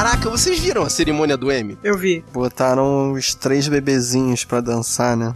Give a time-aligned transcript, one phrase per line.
[0.00, 1.76] Caraca, vocês viram a cerimônia do M?
[1.84, 2.24] Eu vi.
[2.32, 5.34] Botaram os três bebezinhos pra dançar, né?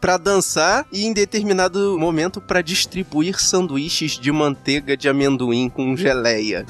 [0.00, 6.64] Pra dançar e em determinado momento pra distribuir sanduíches de manteiga de amendoim com geleia.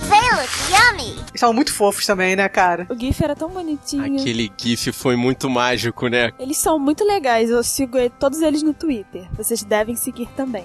[1.11, 2.87] Eles estavam muito fofos também, né, cara?
[2.89, 4.21] O GIF era tão bonitinho.
[4.21, 6.33] Aquele gif foi muito mágico, né?
[6.39, 9.27] Eles são muito legais, eu sigo todos eles no Twitter.
[9.37, 10.65] Vocês devem seguir também.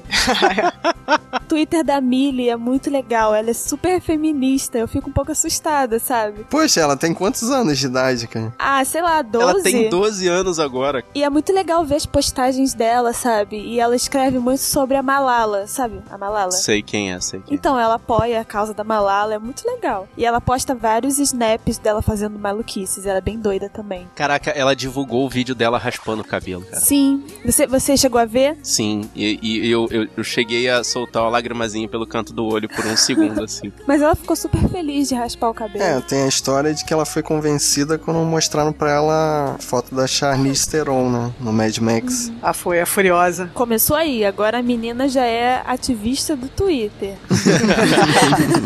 [1.48, 6.00] Twitter da Millie é muito legal, ela é super feminista, eu fico um pouco assustada,
[6.00, 6.46] sabe?
[6.50, 8.54] Poxa, ela tem quantos anos de idade, cara?
[8.58, 9.44] Ah, sei lá, 12.
[9.44, 11.04] Ela tem 12 anos agora.
[11.14, 13.58] E é muito legal ver as postagens dela, sabe?
[13.58, 16.02] E ela escreve muito sobre a Malala, sabe?
[16.10, 16.52] A Malala.
[16.52, 17.56] Sei quem é, sei quem é.
[17.56, 20.08] Então, ela apoia a causa da Malala, é muito legal.
[20.18, 24.08] E ela posta vários snaps dela fazendo maluquices, ela é bem doida também.
[24.16, 26.80] Caraca, ela divulgou o vídeo dela raspando o cabelo, cara.
[26.80, 27.24] Sim.
[27.44, 28.58] Você, você chegou a ver?
[28.64, 32.70] Sim, e, e eu, eu, eu cheguei a soltar uma lagrimazinha pelo canto do olho
[32.70, 33.74] por um segundo, assim.
[33.88, 35.84] Mas ela ficou super feliz de raspar o cabelo.
[35.84, 39.96] É, tem a história de que ela foi convencida quando mostraram pra ela a foto
[39.96, 41.34] da Charlize Theron, né?
[41.40, 42.32] No Mad Max.
[42.42, 43.50] Ah, foi, a Furiosa.
[43.54, 47.16] Começou aí, agora a menina já é ativista do Twitter.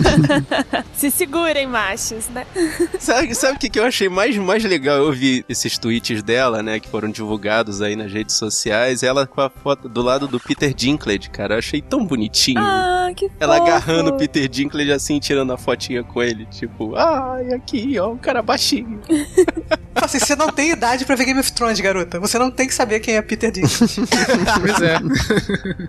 [0.93, 1.11] Se
[1.55, 2.45] segurem, machos, né?
[2.99, 4.97] Sabe, sabe o que, que eu achei mais, mais legal?
[4.97, 9.41] Eu vi esses tweets dela, né, que foram divulgados aí nas redes sociais, ela com
[9.41, 11.55] a foto do lado do Peter Dinklage, cara.
[11.55, 12.59] Eu achei tão bonitinho.
[12.59, 13.67] Ah, que Ela fofo.
[13.67, 16.45] agarrando o Peter Dinklage assim, tirando a fotinha com ele.
[16.47, 18.99] Tipo, ai, aqui, ó, um cara baixinho.
[20.05, 22.19] Assim, você não tem idade pra ver Game of Thrones, garota.
[22.19, 24.01] Você não tem que saber quem é Peter Dinklage.
[24.61, 24.97] Pois é.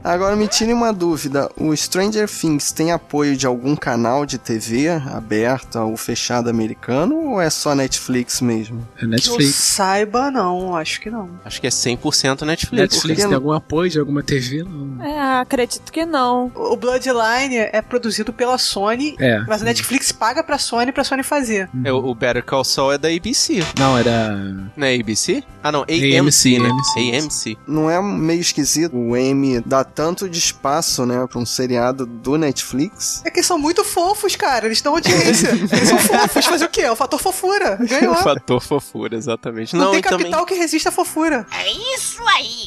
[0.03, 4.89] Agora me tire uma dúvida: o Stranger Things tem apoio de algum canal de TV
[4.89, 8.87] aberta ou fechado americano ou é só Netflix mesmo?
[8.97, 9.55] É que eu Netflix.
[9.55, 10.75] saiba, não.
[10.77, 11.31] Acho que não.
[11.45, 12.47] Acho que é 100% Netflix.
[12.47, 14.63] Netflix porque tem não- algum apoio de alguma TV?
[14.65, 15.05] Não.
[15.05, 16.51] É, acredito que não.
[16.55, 19.41] O Bloodline é produzido pela Sony, É.
[19.47, 21.69] mas a Netflix paga pra Sony pra Sony fazer.
[21.85, 23.61] É, o Better Call Saul é da ABC.
[23.79, 24.37] Não, era.
[24.77, 25.43] Não é ABC?
[25.63, 26.71] Ah, não, AMC, AMC, né?
[26.71, 27.17] AMC.
[27.17, 27.59] AMC.
[27.67, 32.37] Não é meio esquisito o M dar tanto de espaço, né, pra um seriado do
[32.37, 33.23] Netflix?
[33.25, 34.67] É que eles são muito fofos, cara.
[34.67, 35.49] Eles dão audiência.
[35.73, 36.45] eles são fofos.
[36.47, 36.83] Fazer o quê?
[36.83, 37.77] É o fator fofura.
[37.77, 38.15] Ganhou.
[38.15, 39.75] O fator fofura, exatamente.
[39.75, 40.19] Não, Não, tem e também...
[40.19, 41.47] capital que resista à fofura.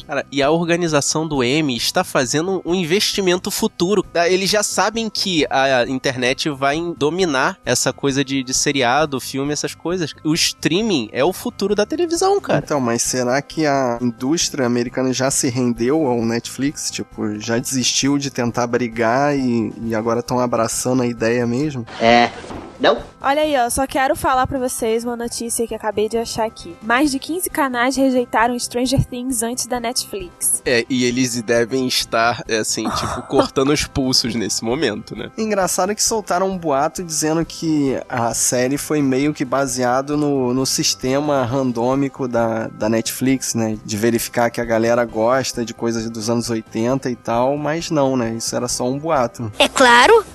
[0.06, 4.04] Cara, e a organização do M está fazendo um investimento futuro.
[4.14, 9.52] Ah, Eles já sabem que a internet vai dominar essa coisa de, de seriado, filme,
[9.52, 10.14] essas coisas.
[10.24, 12.62] O streaming é o futuro da televisão, cara.
[12.64, 16.90] Então, mas será que a indústria americana já se rendeu ao Netflix?
[16.90, 21.86] Tipo, já desistiu de tentar brigar e, e agora estão abraçando a ideia mesmo?
[23.20, 26.74] Olha aí, ó, só quero falar pra vocês uma notícia que acabei de achar aqui.
[26.80, 30.62] Mais de 15 canais rejeitaram Stranger Things antes da Netflix.
[30.64, 35.30] É, e eles devem estar, é, assim, tipo, cortando os pulsos nesse momento, né?
[35.36, 40.64] Engraçado que soltaram um boato dizendo que a série foi meio que baseado no, no
[40.64, 43.76] sistema randômico da, da Netflix, né?
[43.84, 48.16] De verificar que a galera gosta de coisas dos anos 80 e tal, mas não,
[48.16, 48.32] né?
[48.32, 49.52] Isso era só um boato.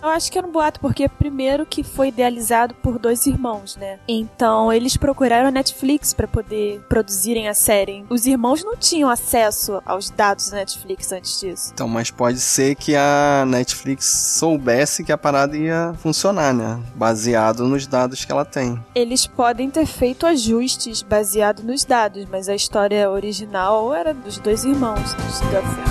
[0.03, 2.34] Eu acho que era um boato, porque primeiro que foi idealizado
[2.81, 3.99] por dois irmãos, né?
[4.07, 8.05] Então eles procuraram a Netflix pra poder produzirem a série.
[8.09, 11.71] Os irmãos não tinham acesso aos dados da Netflix antes disso.
[11.73, 14.05] Então, mas pode ser que a Netflix
[14.37, 16.79] soubesse que a parada ia funcionar, né?
[16.95, 18.79] Baseado nos dados que ela tem.
[18.93, 24.63] Eles podem ter feito ajustes baseado nos dados, mas a história original era dos dois
[24.63, 25.85] irmãos, dos Duffer.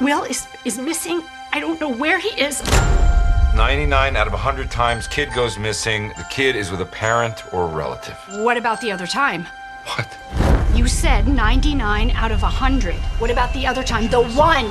[0.00, 1.35] Will is is missing.
[1.56, 2.62] I don't know where he is.
[3.54, 6.08] 99 out of 100 times, kid goes missing.
[6.18, 8.18] The kid is with a parent or a relative.
[8.32, 9.46] What about the other time?
[9.86, 10.18] What?
[10.74, 12.96] You said 99 out of 100.
[13.18, 14.10] What about the other time?
[14.10, 14.66] The one.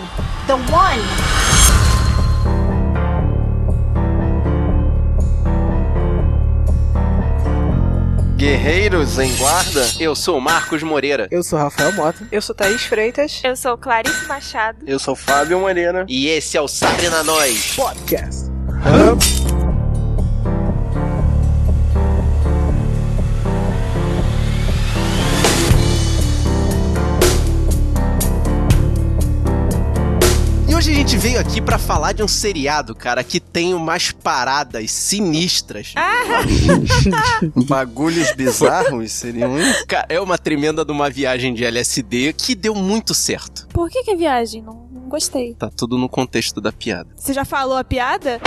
[0.45, 1.84] The one.
[8.35, 11.25] Guerreiros em guarda, eu sou Marcos Moreira.
[11.31, 12.27] Eu sou Rafael Mota.
[12.29, 13.39] Eu sou Thaís Freitas.
[13.41, 14.79] Eu sou Clarice Machado.
[14.85, 16.05] Eu sou Fábio Moreira.
[16.09, 17.73] E esse é o Sabre na Nós.
[17.77, 18.51] Podcast.
[19.51, 19.54] E
[31.25, 35.95] veio aqui pra falar de um seriado, cara, que tem umas paradas sinistras.
[37.67, 39.55] Bagulhos bizarros seriam?
[39.87, 43.67] Cara, é uma tremenda de uma viagem de LSD que deu muito certo.
[43.73, 44.61] Por que, que é viagem?
[44.61, 45.55] Não, não gostei.
[45.55, 47.09] Tá tudo no contexto da piada.
[47.15, 48.39] Você já falou a piada?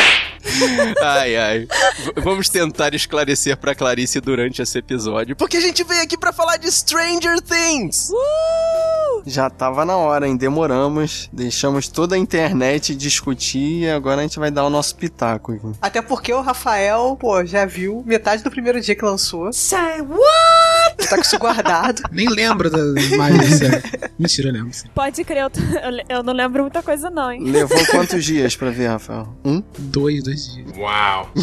[1.00, 1.58] Ai, ai.
[1.60, 5.36] V- vamos tentar esclarecer pra Clarice durante esse episódio.
[5.36, 8.10] Porque a gente veio aqui pra falar de Stranger Things.
[9.26, 10.36] Já tava na hora, hein?
[10.36, 11.28] Demoramos.
[11.32, 15.76] Deixamos toda a internet discutir e agora a gente vai dar o nosso pitaco.
[15.82, 19.52] Até porque o Rafael, pô, já viu metade do primeiro dia que lançou.
[19.52, 20.77] Say what?
[21.08, 22.02] Tá com isso guardado.
[22.10, 22.78] Nem lembro da
[23.16, 23.60] mais.
[24.18, 24.72] Mentira, eu lembro.
[24.72, 24.88] sim.
[24.94, 25.50] Pode crer, eu,
[26.08, 27.42] eu não lembro muita coisa não, hein?
[27.44, 29.28] Levou quantos dias pra ver, Rafael?
[29.44, 29.62] Um?
[29.78, 30.72] Dois, dois dias.
[30.76, 31.28] Wow.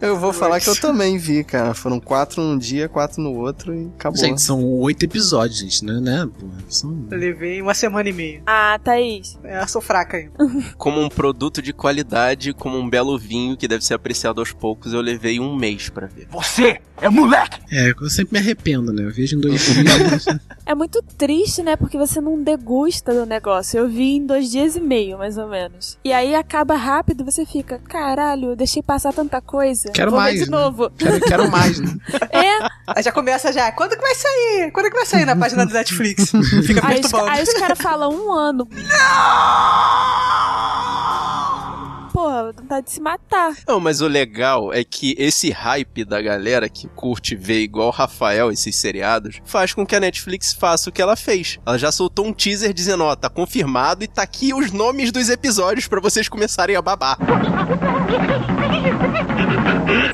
[0.00, 1.74] Eu vou falar que eu também vi, cara.
[1.74, 4.18] Foram quatro num dia, quatro no outro e acabou.
[4.18, 6.00] Gente, são oito episódios, gente, né?
[6.00, 6.28] né?
[6.38, 7.06] Pô, são...
[7.10, 8.42] Eu levei uma semana e meia.
[8.46, 9.38] Ah, Thaís.
[9.42, 10.32] É, eu sou fraca ainda.
[10.76, 14.92] Como um produto de qualidade, como um belo vinho que deve ser apreciado aos poucos,
[14.92, 16.28] eu levei um mês pra ver.
[17.00, 17.08] É,
[18.00, 19.04] eu sempre me arrependo, né?
[19.04, 20.26] Eu vejo em dois dias.
[20.66, 21.76] É muito triste, né?
[21.76, 23.78] Porque você não degusta do negócio.
[23.78, 25.98] Eu vi em dois dias e meio, mais ou menos.
[26.04, 29.90] E aí acaba rápido você fica, caralho, eu deixei passar tanta coisa.
[29.92, 30.56] Quero Vou mais, ver de né?
[30.56, 30.90] novo.
[30.90, 31.94] quero, quero mais, né?
[32.30, 33.70] É, Aí já começa já.
[33.72, 34.70] Quando que vai sair?
[34.72, 36.30] Quando que vai sair na página do Netflix?
[36.66, 37.30] Fica aí os, perturbando.
[37.30, 38.66] aí os caras falam um ano.
[38.66, 40.63] Porra,
[42.74, 43.54] vontade de se matar.
[43.66, 47.90] Não, mas o legal é que esse hype da galera que curte ver igual o
[47.90, 51.58] Rafael esses seriados faz com que a Netflix faça o que ela fez.
[51.64, 55.28] Ela já soltou um teaser dizendo, ó, tá confirmado e tá aqui os nomes dos
[55.28, 57.18] episódios pra vocês começarem a babar.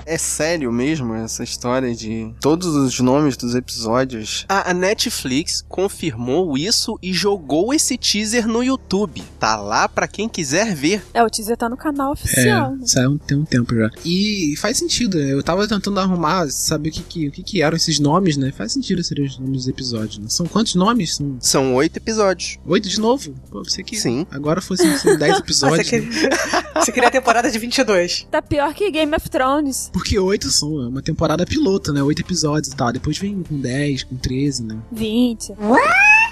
[0.05, 4.45] É sério mesmo essa história de todos os nomes dos episódios?
[4.49, 9.23] A, a Netflix confirmou isso e jogou esse teaser no YouTube.
[9.39, 11.03] Tá lá pra quem quiser ver.
[11.15, 12.50] É, o teaser tá no canal oficial.
[12.53, 12.79] Né?
[12.83, 13.91] É, saiu tem um tempo já.
[14.05, 15.33] E faz sentido, né?
[15.33, 18.51] Eu tava tentando arrumar, saber o que, que, o que, que eram esses nomes, né?
[18.53, 20.27] Faz sentido serem os nomes dos episódios, né?
[20.29, 21.17] São quantos nomes?
[21.17, 22.59] São São oito episódios.
[22.67, 23.35] oito de novo?
[23.51, 24.27] Pô, você que Sim.
[24.31, 25.91] agora fossem assim, dez Ah, você, episódios.
[25.93, 26.01] né?
[26.01, 26.31] queria...
[26.75, 28.27] você queria a temporada de 22.
[28.31, 29.91] Tá pior que Game of Thrones.
[29.93, 32.03] Porque oito são é uma temporada piloto, né?
[32.03, 32.93] Oito episódios e tal.
[32.93, 34.79] Depois vem com 10, com 13, né?
[34.93, 35.53] 20.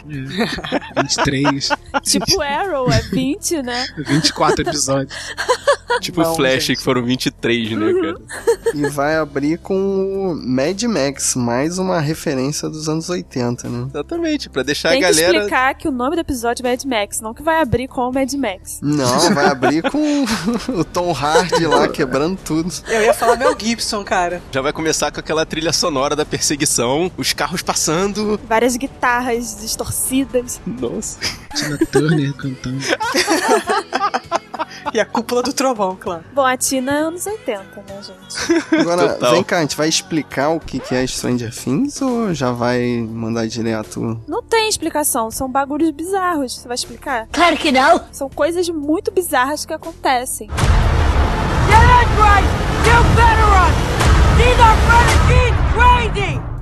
[0.07, 1.03] É.
[1.03, 1.69] 23,
[2.03, 3.87] tipo Arrow, é 20, né?
[4.07, 5.15] 24 episódios.
[6.01, 6.77] Tipo Bom, Flash, gente.
[6.77, 8.17] que foram 23, né, cara?
[8.75, 13.87] E vai abrir com o Mad Max, mais uma referência dos anos 80, né?
[13.89, 15.39] Exatamente, pra deixar Tem a que galera.
[15.39, 18.13] explicar que o nome do episódio é Mad Max, não que vai abrir com o
[18.13, 18.79] Mad Max.
[18.83, 20.25] Não, vai abrir com
[20.79, 22.71] o Tom Hardy lá quebrando tudo.
[22.87, 24.43] Eu ia falar Mel Gibson, cara.
[24.53, 28.39] Já vai começar com aquela trilha sonora da perseguição, os carros passando.
[28.47, 29.88] Várias guitarras distorcidas.
[30.67, 31.19] Nossa.
[31.55, 32.79] Tina Turner cantando.
[34.93, 36.25] E a cúpula do trovão, claro.
[36.33, 38.65] Bom, a Tina é anos 80, né, gente?
[38.81, 39.33] Agora, Total.
[39.33, 43.07] vem cá, a gente vai explicar o que que é Stranger Things ou já vai
[43.09, 44.21] mandar direto?
[44.27, 46.59] Não tem explicação, são bagulhos bizarros.
[46.59, 47.29] Você vai explicar?
[47.33, 48.01] Claro que não.
[48.13, 50.49] São coisas muito bizarras que acontecem.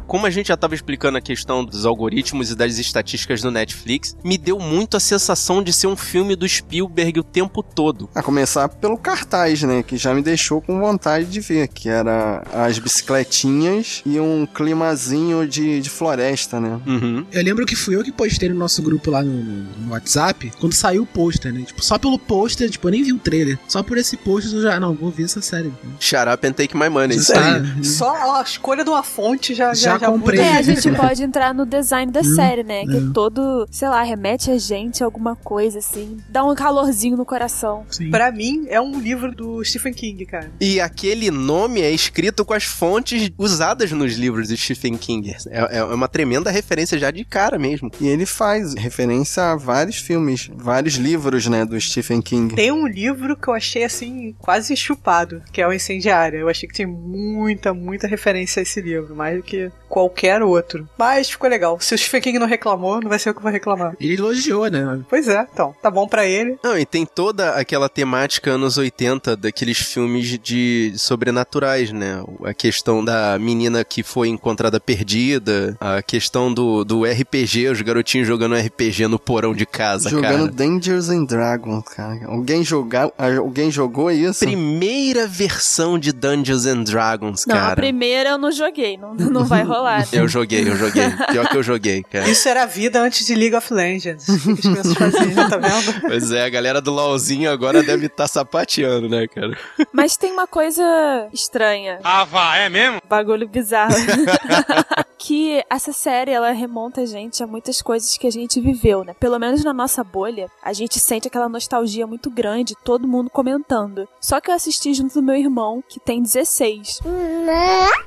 [0.06, 4.16] Como a gente já tava explicando a questão dos algoritmos e das estatísticas do Netflix,
[4.24, 8.08] me deu muito a sensação de ser um filme do Spielberg o tempo todo.
[8.14, 9.82] A começar pelo cartaz, né?
[9.82, 11.68] Que já me deixou com vontade de ver.
[11.68, 16.80] Que era as bicicletinhas e um climazinho de, de floresta, né?
[16.86, 17.26] Uhum.
[17.32, 20.72] Eu lembro que fui eu que postei no nosso grupo lá no, no- WhatsApp, quando
[20.72, 21.62] saiu o pôster, né?
[21.62, 23.58] Tipo, só pelo pôster, tipo, eu nem vi o trailer.
[23.68, 25.72] Só por esse pôster eu já, não, vou ver essa série.
[25.98, 27.18] Shut up and take my money.
[27.18, 27.62] Já tá.
[27.82, 30.40] Só a escolha de uma fonte já, Já já, comprei.
[30.40, 32.84] É, a gente pode entrar no design da série, né?
[32.84, 33.12] Que é.
[33.12, 36.18] todo, sei lá, remete a gente a alguma coisa, assim.
[36.28, 37.84] Dá um calorzinho no coração.
[37.90, 38.10] Sim.
[38.10, 40.50] Pra mim, é um livro do Stephen King, cara.
[40.60, 45.34] E aquele nome é escrito com as fontes usadas nos livros de Stephen King.
[45.48, 47.90] É, é uma tremenda referência já de cara mesmo.
[48.00, 51.64] E ele faz referência a vários filmes, vários livros, né?
[51.64, 52.54] Do Stephen King.
[52.54, 56.40] Tem um livro que eu achei, assim, quase chupado, que é o Incendiário.
[56.40, 60.88] Eu achei que tem muita, muita referência a esse livro, mais do que qualquer outro.
[60.98, 61.78] Mas ficou legal.
[61.80, 63.94] Se o Stephen King não reclamou, não vai ser eu que vou reclamar.
[64.00, 65.00] Ele elogiou, né?
[65.08, 66.58] Pois é, então, tá bom pra ele.
[66.62, 72.22] Não, e tem toda aquela temática anos 80 daqueles filmes de sobrenaturais, né?
[72.44, 78.26] A questão da menina que foi encontrada perdida, a questão do, do RPG, os garotinhos
[78.28, 80.52] jogando RPG no porão de casa, Jogando cara.
[80.52, 82.26] Dungeons and Dragons, cara.
[82.26, 84.44] Alguém, jogar, alguém jogou isso?
[84.44, 87.76] Primeira versão de Dungeons and Dragons, Não, a cara.
[87.76, 89.75] primeira eu não joguei, não, não vai rolar.
[90.12, 91.10] Eu joguei, eu joguei.
[91.30, 92.28] Pior que eu joguei, cara.
[92.28, 94.28] Isso era a vida antes de League of Legends.
[94.28, 96.00] O que as crianças faziam, tá vendo?
[96.00, 99.56] Pois é, a galera do LOLzinho agora deve estar sapateando, né, cara?
[99.92, 101.98] Mas tem uma coisa estranha.
[102.02, 103.00] Ah, vá, é mesmo?
[103.08, 103.94] Bagulho bizarro.
[105.18, 109.14] que essa série ela remonta a gente a muitas coisas que a gente viveu, né?
[109.18, 114.08] Pelo menos na nossa bolha, a gente sente aquela nostalgia muito grande, todo mundo comentando.
[114.20, 117.00] Só que eu assisti junto do meu irmão, que tem 16.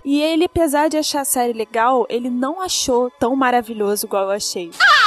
[0.05, 4.31] E ele, apesar de achar a série legal, ele não achou tão maravilhoso igual eu
[4.31, 4.71] achei.
[4.79, 4.98] Ah?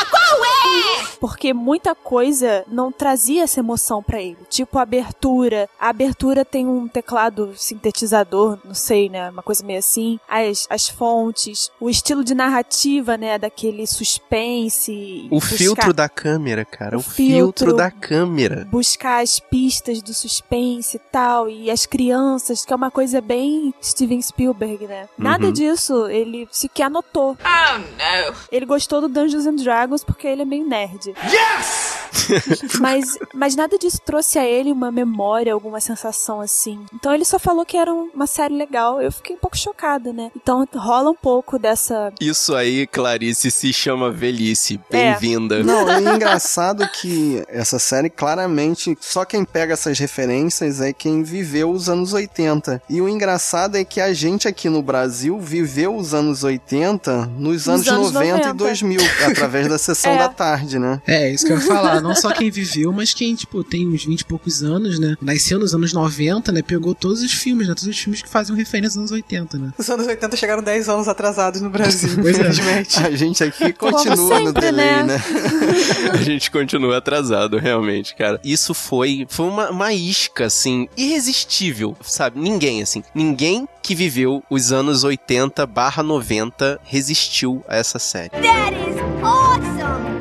[1.20, 4.38] Porque muita coisa não trazia essa emoção para ele.
[4.50, 5.68] Tipo a abertura.
[5.78, 9.30] A abertura tem um teclado sintetizador, não sei, né?
[9.30, 10.18] Uma coisa meio assim.
[10.28, 13.38] As, as fontes, o estilo de narrativa, né?
[13.38, 15.28] Daquele suspense.
[15.30, 15.56] O buscar...
[15.56, 16.96] filtro da câmera, cara.
[16.96, 18.66] O, o filtro, filtro da câmera.
[18.70, 21.48] Buscar as pistas do suspense e tal.
[21.48, 25.08] E as crianças, que é uma coisa bem Steven Spielberg, né?
[25.16, 25.52] Nada uhum.
[25.52, 27.36] disso ele sequer anotou.
[27.40, 28.34] Oh, não!
[28.50, 31.06] Ele gostou do Dungeons and Dragons porque ele é meio nerd.
[31.30, 32.01] Yes!
[32.80, 36.84] mas, mas nada disso trouxe a ele uma memória, alguma sensação assim.
[36.94, 39.00] Então ele só falou que era uma série legal.
[39.00, 40.30] Eu fiquei um pouco chocada, né?
[40.36, 42.12] Então rola um pouco dessa.
[42.20, 44.80] Isso aí, Clarice, se chama velhice.
[44.90, 45.12] É.
[45.12, 45.60] Bem-vinda.
[45.60, 45.62] É.
[45.62, 51.70] Não, é engraçado que essa série claramente só quem pega essas referências é quem viveu
[51.70, 52.82] os anos 80.
[52.88, 57.68] E o engraçado é que a gente aqui no Brasil viveu os anos 80 nos
[57.68, 59.00] anos, anos 90, 90, e 2000,
[59.30, 60.18] através da sessão é.
[60.18, 61.00] da tarde, né?
[61.06, 62.01] É, isso que eu ia falar.
[62.02, 65.16] Não só quem viveu, mas quem, tipo, tem uns 20 e poucos anos, né?
[65.20, 66.62] Nasceu nos anos 90, né?
[66.62, 67.74] Pegou todos os filmes, né?
[67.74, 69.72] Todos os filmes que faziam referência aos anos 80, né?
[69.78, 72.30] Os anos 80 chegaram 10 anos atrasados no Brasil, é.
[72.30, 72.98] infelizmente.
[73.02, 73.06] É.
[73.06, 75.04] A gente aqui continua sempre, no delay, né?
[75.04, 75.22] né?
[76.12, 78.40] a gente continua atrasado, realmente, cara.
[78.44, 82.38] Isso foi, foi uma, uma isca, assim, irresistível, sabe?
[82.38, 88.30] Ninguém, assim, ninguém que viveu os anos 80 barra 90 resistiu a essa série.
[88.30, 89.71] That is awesome!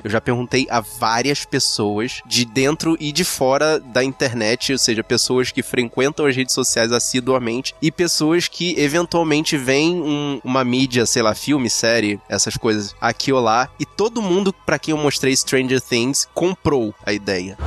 [0.04, 5.04] Eu já perguntei a várias pessoas de dentro e de fora da internet, ou seja,
[5.04, 11.06] pessoas que frequentam as redes sociais assiduamente e pessoas que eventualmente veem um, uma mídia,
[11.06, 14.98] sei lá, filme, série, essas coisas aqui ou lá, e todo mundo para quem eu
[14.98, 17.58] mostrei Stranger Things comprou a ideia.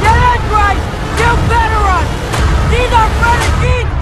[0.00, 0.80] Get right!
[1.18, 2.04] You better run!
[2.70, 3.10] These are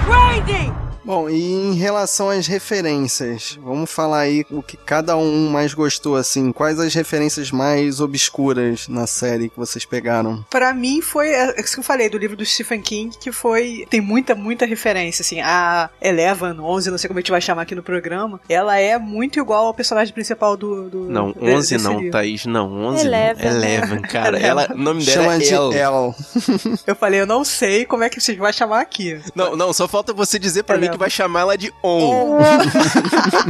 [0.05, 0.72] crazy!
[1.03, 6.15] Bom, e em relação às referências, vamos falar aí o que cada um mais gostou,
[6.15, 6.51] assim.
[6.51, 10.45] Quais as referências mais obscuras na série que vocês pegaram?
[10.49, 13.31] Para mim foi é, é isso que eu falei do livro do Stephen King, que
[13.31, 15.41] foi tem muita muita referência, assim.
[15.41, 18.97] A Eleven, 11, não sei como a gente vai chamar aqui no programa, ela é
[18.97, 22.11] muito igual ao personagem principal do, do Não, 11 não, livro.
[22.11, 23.45] Thaís, não, 11 Eleven.
[23.45, 23.57] Não.
[23.57, 24.37] Eleven, cara.
[24.37, 24.49] Eleven.
[24.49, 25.73] Ela, o nome dela Chama é de El.
[25.73, 26.15] El.
[26.87, 29.19] eu falei, eu não sei como é que você vai chamar aqui.
[29.35, 32.37] Não, não, só falta você dizer para mim que vai chamar ela de On.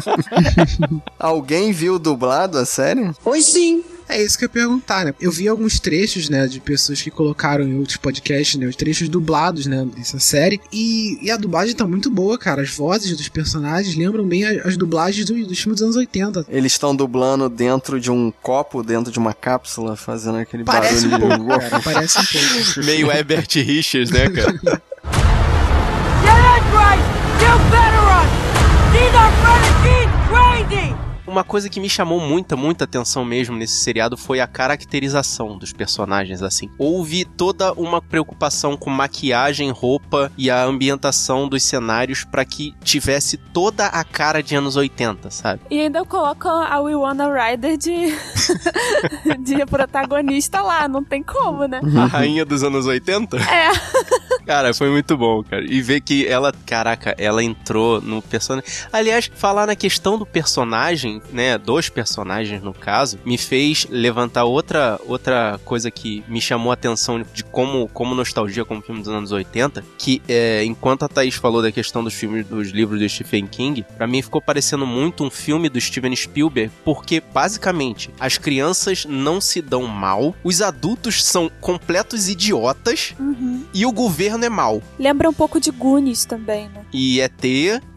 [1.19, 3.11] Alguém viu dublado a série?
[3.23, 3.83] Oi, sim.
[4.07, 5.13] É isso que eu ia perguntar, né?
[5.19, 9.07] Eu vi alguns trechos, né, de pessoas que colocaram em outros podcasts, né, os trechos
[9.09, 10.59] dublados, né, dessa série.
[10.71, 12.61] E, e a dublagem tá muito boa, cara.
[12.61, 16.45] As vozes dos personagens lembram bem as, as dublagens do, dos filmes dos anos 80.
[16.49, 21.33] Eles estão dublando dentro de um copo, dentro de uma cápsula, fazendo aquele parece barulho.
[21.33, 22.85] Um pouco, cara, parece um pouco.
[22.85, 24.81] Meio Herbert Richards, né, cara?
[31.33, 35.73] Uma coisa que me chamou muita, muita atenção mesmo nesse seriado foi a caracterização dos
[35.73, 36.69] personagens, assim.
[36.77, 43.35] Houve toda uma preocupação com maquiagem, roupa e a ambientação dos cenários para que tivesse
[43.37, 45.61] toda a cara de anos 80, sabe?
[45.71, 48.15] E ainda colocam a Winona Ryder de...
[49.41, 51.81] de protagonista lá, não tem como, né?
[51.97, 53.37] A rainha dos anos 80?
[53.37, 53.71] É.
[54.45, 55.63] Cara, foi muito bom, cara.
[55.63, 58.69] E ver que ela, caraca, ela entrou no personagem.
[58.91, 64.99] Aliás, falar na questão do personagem, né, dos personagens no caso, me fez levantar outra
[65.05, 69.31] outra coisa que me chamou a atenção de como como nostalgia como filme dos anos
[69.31, 73.47] 80, que é, enquanto a Thaís falou da questão dos filmes dos livros do Stephen
[73.47, 79.05] King, para mim ficou parecendo muito um filme do Steven Spielberg, porque basicamente as crianças
[79.05, 83.63] não se dão mal, os adultos são completos idiotas uhum.
[83.73, 84.81] e o governo é mal.
[84.97, 86.81] Lembra um pouco de Goonies também, né?
[86.91, 87.43] E ET.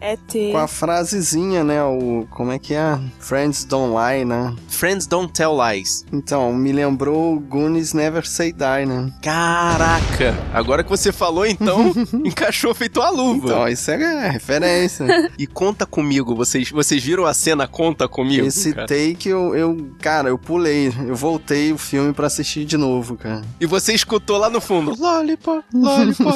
[0.01, 0.51] ET.
[0.51, 1.83] Com a frasezinha, né?
[1.83, 2.99] O como é que é?
[3.19, 4.53] Friends Don't Lie, né?
[4.67, 6.05] Friends Don't Tell Lies.
[6.11, 9.11] Então, me lembrou Goonies Never Say Die, né?
[9.21, 10.35] Caraca!
[10.53, 11.93] Agora que você falou, então,
[12.25, 13.47] encaixou feito a luva.
[13.47, 15.31] Então, isso é referência.
[15.37, 18.45] e conta comigo, vocês, vocês viram a cena Conta Comigo?
[18.45, 18.87] Esse cara?
[18.87, 20.91] take, eu, eu, cara, eu pulei.
[21.07, 23.41] Eu voltei o filme para assistir de novo, cara.
[23.59, 26.26] E você escutou lá no fundo, Lollipop, Lollipop,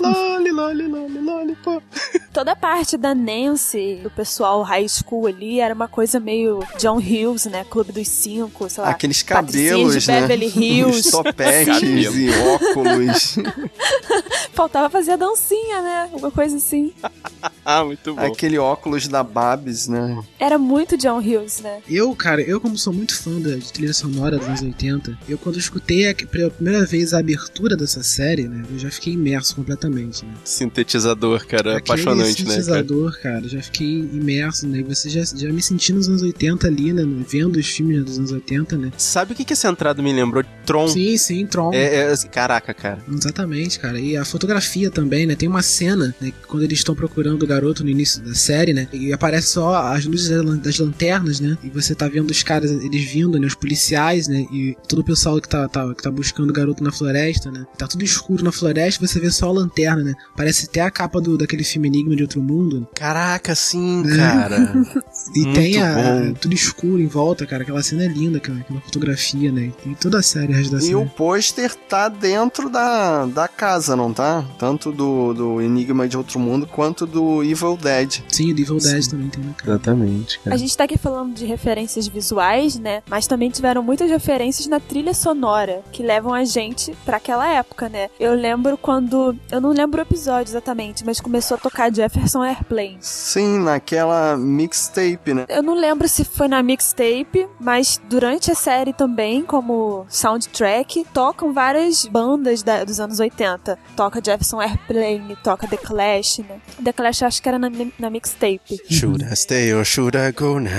[0.00, 1.82] Lolly, Lolly, Lollipop.
[2.32, 7.00] Toda a parte da Nancy, do pessoal high school ali, era uma coisa meio John
[7.00, 7.64] Hills, né?
[7.68, 8.90] Clube dos Cinco, sei lá.
[8.90, 10.20] Aqueles cabelos, de né?
[10.22, 11.00] Beverly Hills.
[11.00, 13.36] Os topetes e óculos.
[14.52, 16.08] Faltava fazer a dancinha, né?
[16.12, 16.92] Alguma coisa assim.
[17.84, 18.20] Muito bom.
[18.20, 20.22] Aquele óculos da Babs, né?
[20.38, 21.80] Era muito John Hughes, né?
[21.88, 25.38] Eu, cara, eu como sou muito fã da de trilha sonora dos anos 80, eu
[25.38, 29.56] quando escutei a, pela primeira vez a abertura dessa série, né, eu já fiquei imerso
[29.56, 30.32] completamente, né?
[30.44, 32.50] Sintetizador, cara, Aquele apaixonante, né?
[32.50, 32.62] Cara?
[32.62, 33.48] sintetizador, cara?
[33.48, 34.78] já fiquei imerso, né?
[34.78, 37.02] E você já, já me senti nos anos 80 ali, né?
[37.28, 38.92] Vendo os filmes dos anos 80, né?
[38.96, 40.44] Sabe o que, que essa entrada me lembrou?
[40.64, 40.88] Tron.
[40.88, 41.72] Sim, sim, Tron.
[41.72, 42.98] É, é, assim, caraca, cara.
[43.10, 43.98] Exatamente, cara.
[43.98, 45.34] E a fotografia também, né?
[45.34, 48.88] Tem uma cena, né, quando eles estão procurando o garoto no início da série, né?
[48.92, 50.28] E aparece só as luzes
[50.60, 51.56] das lanternas, né?
[51.62, 53.46] E você tá vendo os caras, eles vindo, né?
[53.46, 54.46] Os policiais, né?
[54.52, 57.64] E todo o pessoal que tá, tá, que tá buscando o garoto na floresta, né?
[57.78, 60.14] Tá tudo escuro na floresta, você vê só a lanterna, né?
[60.36, 62.86] Parece até a capa do, daquele filme Enigma de Outro Mundo.
[62.94, 64.72] Caraca, sim, cara.
[65.34, 66.34] e Muito tem a, bom.
[66.34, 67.62] tudo escuro em volta, cara.
[67.62, 68.58] Aquela cena é linda, cara.
[68.60, 69.72] Aquela fotografia, né?
[69.82, 70.94] Tem toda a série, resto da E série.
[70.94, 74.44] o pôster tá dentro da, da casa, não tá?
[74.58, 78.20] Tanto do, do Enigma de Outro Mundo quanto do Evil Dead.
[78.28, 79.72] Sim, o Evil Dead também tem, né, cara?
[79.72, 83.02] Exatamente, A gente tá aqui falando de referências visuais, né?
[83.08, 87.88] Mas também tiveram muitas referências na trilha sonora que levam a gente pra aquela época,
[87.88, 88.08] né?
[88.18, 89.36] Eu lembro quando.
[89.50, 92.98] Eu não lembro o episódio exatamente, mas começou a tocar Jefferson Airplane.
[93.00, 95.44] Sim, naquela mixtape, né?
[95.48, 101.52] Eu não lembro se foi na mixtape, mas durante a série também, como soundtrack, tocam
[101.52, 103.78] várias bandas da- dos anos 80.
[103.96, 106.60] Toca Jefferson Airplane, toca The Clash, né?
[106.82, 108.78] The Clash eu acho que era na, na mixtape.
[108.88, 110.70] Should I stay or should I go now?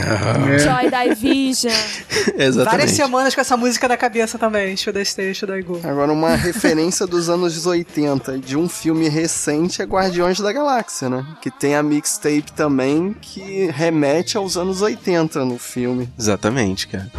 [0.57, 1.73] Joy Division.
[2.39, 2.63] Exatamente.
[2.63, 4.77] Várias semanas com essa música na cabeça também.
[4.77, 5.81] Should I stay, should I go?
[5.83, 11.25] Agora, uma referência dos anos 80 de um filme recente é Guardiões da Galáxia, né?
[11.41, 16.09] Que tem a mixtape também que remete aos anos 80 no filme.
[16.17, 17.11] Exatamente, cara.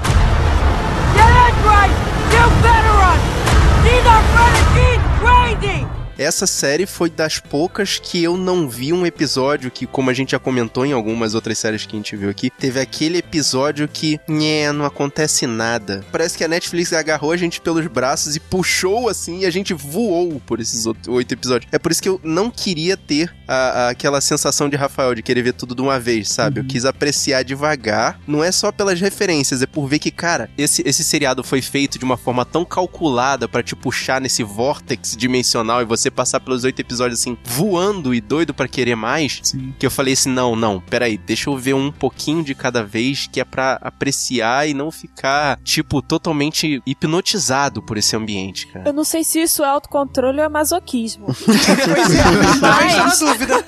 [6.19, 10.31] Essa série foi das poucas que eu não vi um episódio que, como a gente
[10.31, 14.19] já comentou em algumas outras séries que a gente viu aqui, teve aquele episódio que,
[14.27, 16.03] nhé, não acontece nada.
[16.11, 19.75] Parece que a Netflix agarrou a gente pelos braços e puxou assim e a gente
[19.75, 21.69] voou por esses oito episódios.
[21.71, 25.23] É por isso que eu não queria ter a- a- aquela sensação de Rafael de
[25.23, 26.61] querer ver tudo de uma vez, sabe?
[26.61, 28.19] Eu quis apreciar devagar.
[28.27, 31.99] Não é só pelas referências, é por ver que, cara, esse, esse seriado foi feito
[31.99, 36.65] de uma forma tão calculada pra te puxar nesse vórtex dimensional e você passar pelos
[36.65, 39.41] oito episódios assim, voando e doido pra querer mais.
[39.43, 39.75] Sim.
[39.79, 43.27] Que eu falei assim: não, não, peraí, deixa eu ver um pouquinho de cada vez
[43.27, 48.89] que é pra apreciar e não ficar, tipo, totalmente hipnotizado por esse ambiente, cara.
[48.89, 51.27] Eu não sei se isso é autocontrole ou é masoquismo.
[51.47, 53.65] Pois é, mas tô na Mas dúvida.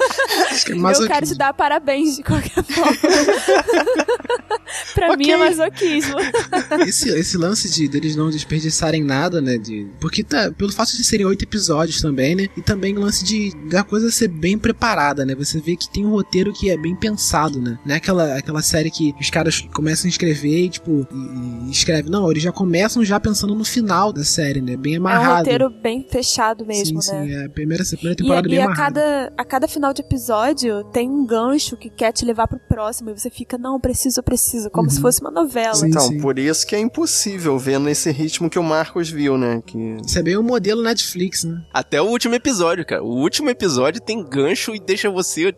[0.51, 2.93] Acho que é eu quero te dar parabéns de qualquer forma.
[4.95, 6.17] pra mim é masoquismo.
[6.87, 9.57] esse, esse lance de deles não desperdiçarem nada, né?
[9.59, 12.49] De, porque tá, pelo fato de serem oito episódios também, né?
[12.57, 15.35] E também o lance de da coisa ser bem preparada, né?
[15.35, 17.79] Você vê que tem um roteiro que é bem pensado, né?
[17.85, 21.71] Não é aquela, aquela série que os caras começam a escrever e, tipo, e, e
[21.71, 22.11] escreve.
[22.11, 24.77] Não, eles já começam já pensando no final da série, né?
[24.77, 25.39] Bem É um amarrado.
[25.39, 27.25] roteiro bem fechado mesmo, sim, né?
[27.27, 29.01] sim, é a primeira, a primeira E, temporada e bem a amarrada.
[29.01, 33.11] cada, a cada final de episódio tem um gancho que quer te levar pro próximo.
[33.11, 34.58] E você fica, não, preciso, preciso.
[34.73, 35.75] Como se fosse uma novela.
[35.75, 36.21] Sim, então, sim.
[36.21, 39.63] por isso que é impossível ver nesse ritmo que o Marcos viu, né?
[39.65, 41.61] Que Isso é bem o modelo Netflix, né?
[41.73, 43.03] Até o último episódio, cara.
[43.03, 45.53] O último episódio tem gancho e deixa você,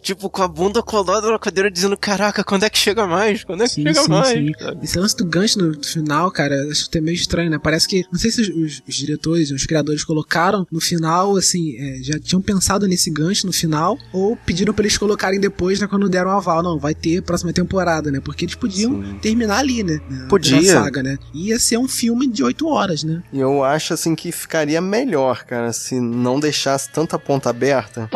[0.00, 3.44] tipo, com a bunda colada na cadeira dizendo: Caraca, quando é que chega mais?
[3.44, 4.28] Quando é que Sim, chega sim, mais?
[4.28, 4.52] sim.
[4.58, 4.84] sabe?
[4.84, 7.58] Esse lance do gancho no final, cara, acho até meio estranho, né?
[7.62, 8.04] Parece que.
[8.12, 12.42] Não sei se os, os- diretores, os criadores colocaram no final, assim, é, já tinham
[12.42, 16.34] pensado nesse gancho no final, ou pediram pra eles colocarem depois, né, quando deram o
[16.36, 16.62] aval.
[16.62, 18.20] Não, vai ter próxima temporada, né?
[18.20, 19.18] Porque eles podiam Sim.
[19.20, 20.00] terminar ali, né?
[20.08, 20.56] na- Podia.
[20.74, 21.18] Na saga, né?
[21.34, 23.22] Ia ser um filme de oito horas, né?
[23.32, 28.08] eu acho assim que ficaria melhor, cara, se não deixasse tanta ponta aberta.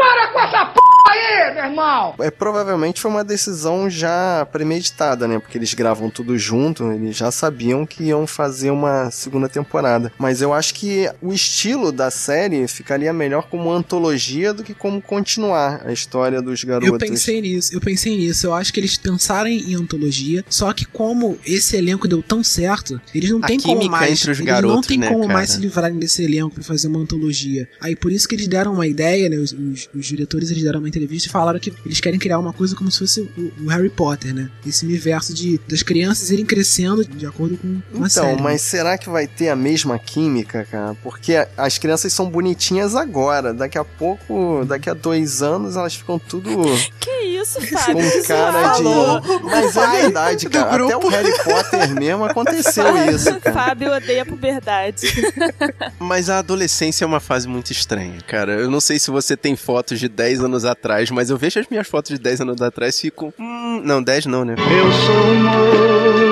[2.21, 5.39] É, provavelmente foi uma decisão já premeditada, né?
[5.39, 10.13] Porque eles gravam tudo junto, eles já sabiam que iam fazer uma segunda temporada.
[10.19, 15.01] Mas eu acho que o estilo da série ficaria melhor como antologia do que como
[15.01, 16.89] continuar a história dos garotos.
[16.93, 18.47] Eu pensei nisso, eu pensei nisso.
[18.47, 23.01] Eu acho que eles pensaram em antologia, só que como esse elenco deu tão certo,
[23.15, 24.13] eles não têm como mais.
[24.13, 25.33] entre os eles não garotos, tem né, como cara?
[25.35, 27.69] mais se livrarem desse elenco pra fazer uma antologia.
[27.81, 29.37] Aí por isso que eles deram uma ideia, né?
[29.37, 32.53] Os, os- os diretores eles deram uma entrevista e falaram que eles querem criar uma
[32.53, 34.51] coisa como se fosse o, o Harry Potter, né?
[34.67, 38.37] Esse universo de das crianças irem crescendo de acordo com com a Então, série.
[38.37, 38.43] né?
[38.43, 40.97] mas será que vai ter a mesma química, cara?
[41.03, 43.53] Porque as crianças são bonitinhas agora.
[43.55, 46.51] Daqui a pouco, daqui a dois anos, elas ficam tudo.
[47.01, 47.97] Que isso, Fábio?
[48.13, 49.43] Com cara de.
[49.45, 50.85] Mas é verdade, cara.
[50.85, 53.53] Até o Harry Potter mesmo aconteceu isso, cara.
[53.53, 55.07] Fábio odeia a puberdade.
[55.99, 58.53] Mas a adolescência é uma fase muito estranha, cara.
[58.55, 61.67] Eu não sei se você tem fotos de 10 anos atrás, mas eu vejo as
[61.69, 63.33] minhas fotos de 10 anos atrás e fico.
[63.39, 64.55] Hum, não, 10 não, né?
[64.59, 65.43] Eu sou um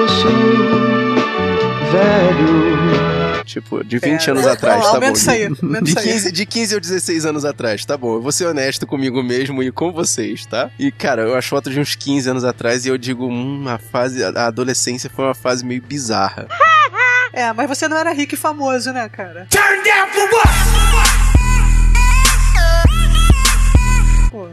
[0.02, 0.28] moço
[1.90, 2.70] velho.
[3.44, 5.12] Tipo, de 20 É, anos não, atrás, não, tá bom.
[5.12, 6.04] isso aí, De isso aí.
[6.04, 8.14] 15, de 15 ou 16 anos atrás, tá bom.
[8.14, 10.70] Eu vou ser honesto comigo mesmo e com vocês, tá?
[10.78, 13.76] E, cara, eu acho fotos de uns 15 anos atrás e eu digo, hum, a
[13.78, 14.22] fase.
[14.22, 16.46] A adolescência foi uma fase meio bizarra.
[17.32, 19.48] É, mas você não era rico e famoso, né, cara?
[19.50, 20.50] Turn down for what?
[24.30, 24.48] Pô,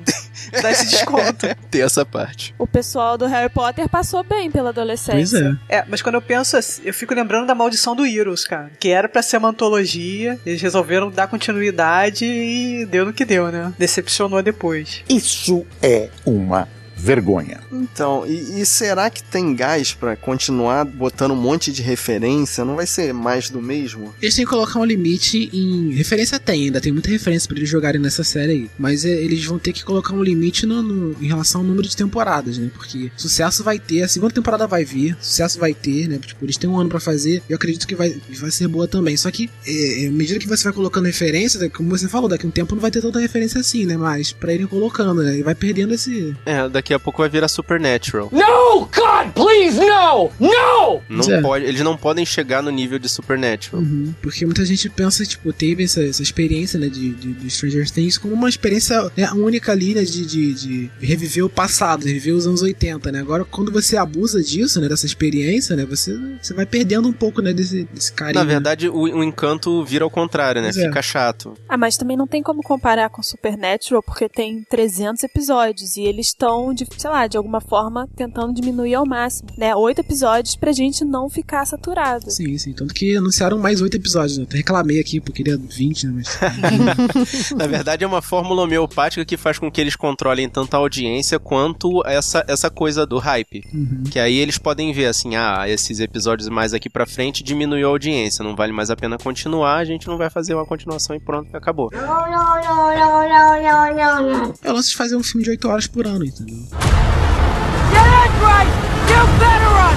[0.62, 1.48] dá esse desconto.
[1.70, 2.54] Ter essa parte.
[2.58, 5.40] O pessoal do Harry Potter passou bem pela adolescência.
[5.40, 5.78] Pois é.
[5.80, 8.72] É, mas quando eu penso assim, eu fico lembrando da maldição do Heroes, cara.
[8.80, 13.52] Que era pra ser uma antologia, eles resolveram dar continuidade e deu no que deu,
[13.52, 13.74] né?
[13.78, 15.04] Decepcionou depois.
[15.10, 17.60] Isso é uma vergonha.
[17.72, 22.66] Então, e, e será que tem gás pra continuar botando um monte de referência?
[22.66, 24.14] Não vai ser mais do mesmo?
[24.22, 25.92] Eles têm que colocar um limite em.
[25.92, 28.70] Referência tem, ainda tem muita referência pra eles jogarem nessa série aí.
[28.78, 31.88] Mas é, eles vão ter que colocar um limite no, no- em relação ao número
[31.88, 32.70] de temporadas, né?
[32.74, 36.18] Porque sucesso vai ter, a segunda temporada vai vir, sucesso vai ter, né?
[36.26, 38.88] Tipo, eles têm um ano pra fazer, e eu acredito que vai, vai ser boa
[38.88, 39.16] também.
[39.18, 42.46] Só que, é, é, à medida que você vai colocando referência, como você falou, daqui
[42.46, 43.98] a um tempo não vai ter tanta referência assim, né?
[43.98, 45.38] Mas pra irem colocando, né?
[45.38, 46.36] E vai perdendo esse.
[46.46, 48.30] É, daqui a pouco vai virar Supernatural.
[48.32, 50.32] No, God, please, no!
[50.40, 51.02] No!
[51.10, 51.42] Não É.
[51.42, 53.82] pode, eles não podem chegar no nível de Supernatural.
[53.82, 54.14] Uhum.
[54.22, 58.18] Porque muita gente pensa, tipo, teve essa, essa experiência, né, de, de, de Stranger Things
[58.18, 62.48] como uma experiência né, única ali, né, de, de, de reviver o passado, reviver os
[62.48, 63.20] anos 80, né?
[63.20, 67.42] Agora, quando você abusa disso, né, dessa experiência, né, você, você vai perdendo um pouco,
[67.42, 68.44] né, desse, desse carinho.
[68.44, 70.70] Na verdade, o, o encanto vira ao contrário, né?
[70.72, 70.88] Pois é.
[70.88, 71.54] Fica chato.
[71.68, 76.28] Ah, mas também não tem como comparar com Supernatural, porque tem 300 episódios e eles
[76.28, 79.76] estão, de, sei lá, de alguma forma tentando diminuir ao máximo, né?
[79.76, 82.30] Oito episódios pra gente não ficar saturado.
[82.30, 82.74] Sim, sim.
[82.74, 84.44] Tanto que anunciaram mais oito episódios, né?
[84.44, 86.40] Até reclamei aqui, porque queria 20, né, mas...
[87.56, 91.40] Na verdade, é uma fórmula homeopática que faz com que eles controlem tanto a audiência
[91.40, 93.64] quanto essa, essa coisa do hype.
[93.74, 94.04] Uhum.
[94.10, 97.92] Que aí eles podem ver assim, ah, esses episódios mais aqui pra frente diminuiu a
[97.92, 101.20] audiência, não vale mais a pena continuar, a gente não vai fazer uma continuação e
[101.20, 101.90] pronto, acabou.
[104.64, 106.58] É o lance de fazer um filme de 8 horas por ano, entendeu?
[106.72, 106.80] Yeah,
[107.94, 108.70] That's right!
[109.10, 109.96] You better run!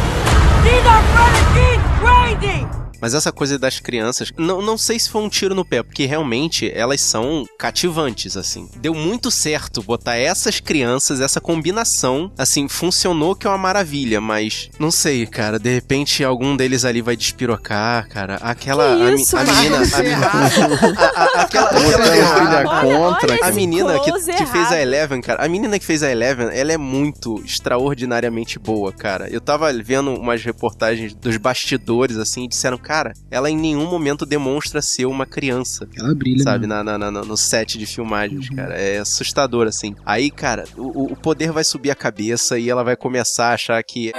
[0.64, 2.89] These are renegade crazy!
[3.00, 6.06] Mas essa coisa das crianças, não, não sei se foi um tiro no pé, porque
[6.06, 8.68] realmente elas são cativantes, assim.
[8.76, 14.68] Deu muito certo botar essas crianças, essa combinação, assim, funcionou que é uma maravilha, mas
[14.78, 18.34] não sei, cara, de repente algum deles ali vai despirocar, cara.
[18.36, 18.96] Aquela.
[18.96, 19.62] Que a, mi- isso, a Marcos?
[19.62, 19.76] menina.
[19.78, 20.26] A, menina
[21.00, 23.32] a- a- aquela, aquela contra.
[23.32, 24.80] olha a menina que, que fez a.
[24.80, 29.28] Eleven, cara, a menina que fez a Eleven, ela é muito extraordinariamente boa, cara.
[29.30, 34.26] Eu tava vendo umas reportagens dos bastidores, assim, e disseram, cara, ela em nenhum momento
[34.26, 35.86] demonstra ser uma criança.
[35.96, 36.82] Ela brilha, Sabe, né?
[36.82, 38.74] na, na- na- no set de filmagens, cara.
[38.74, 39.94] É assustador, assim.
[40.04, 43.80] Aí, cara, o, o poder vai subir a cabeça e ela vai começar a achar
[43.84, 44.10] que.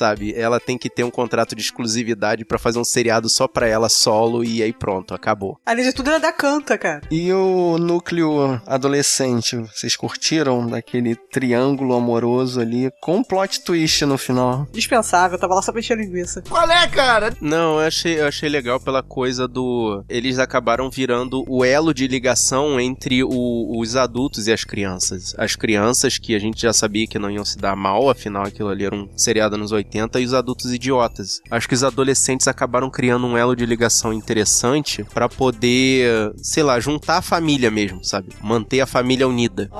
[0.00, 3.66] Sabe, ela tem que ter um contrato de exclusividade pra fazer um seriado só pra
[3.68, 5.58] ela solo e aí pronto, acabou.
[5.66, 7.02] Além de tudo, ela dá canta, cara.
[7.10, 14.16] E o núcleo adolescente, vocês curtiram daquele triângulo amoroso ali com um plot twist no
[14.16, 14.66] final?
[14.72, 16.42] Dispensável, tava lá só pra encher linguiça.
[17.38, 20.02] Não, eu achei, eu achei legal pela coisa do.
[20.08, 25.34] Eles acabaram virando o elo de ligação entre o- os adultos e as crianças.
[25.36, 28.70] As crianças que a gente já sabia que não iam se dar mal, afinal aquilo
[28.70, 31.40] ali era um seriado nos 80, e os adultos idiotas.
[31.50, 36.78] Acho que os adolescentes acabaram criando um elo de ligação interessante pra poder, sei lá,
[36.80, 38.28] juntar a família mesmo, sabe?
[38.40, 39.70] Manter a família unida.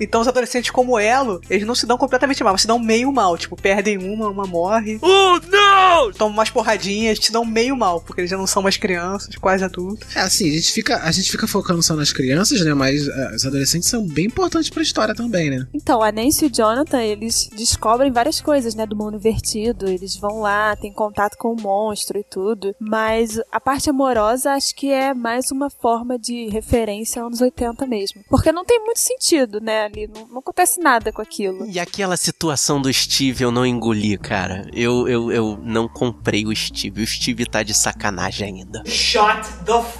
[0.00, 3.12] Então os adolescentes como elo, eles não se dão completamente mal, mas se dão meio
[3.12, 3.36] mal.
[3.36, 4.98] Tipo, perdem uma, uma morre.
[5.02, 6.12] Oh, não!
[6.12, 9.64] Tomam umas porradinhas, se dão meio mal, porque eles já não são mais crianças, quase
[9.64, 10.14] adultos.
[10.14, 12.74] É assim, a gente fica, a gente fica focando só nas crianças, né?
[12.74, 15.66] Mas ah, os adolescentes são bem importantes pra história também, né?
[15.72, 19.88] Então, a Nancy e o Jonathan, eles descobrem várias coisas, né, do mundo invertido.
[19.88, 22.74] Eles vão lá, têm contato com o monstro e tudo.
[22.78, 28.22] Mas a parte amorosa, acho que é mais uma forma de referência anos 80 mesmo.
[28.28, 30.10] Porque não tem muito sentido, né, ali.
[30.12, 31.66] Não, não acontece nada com aquilo.
[31.66, 34.68] E aquela situação do Steve eu não engoli, cara.
[34.72, 37.02] Eu, eu, eu não comprei o Steve.
[37.02, 38.82] O Steve tá de sacanagem ainda.
[38.86, 39.98] Shut the f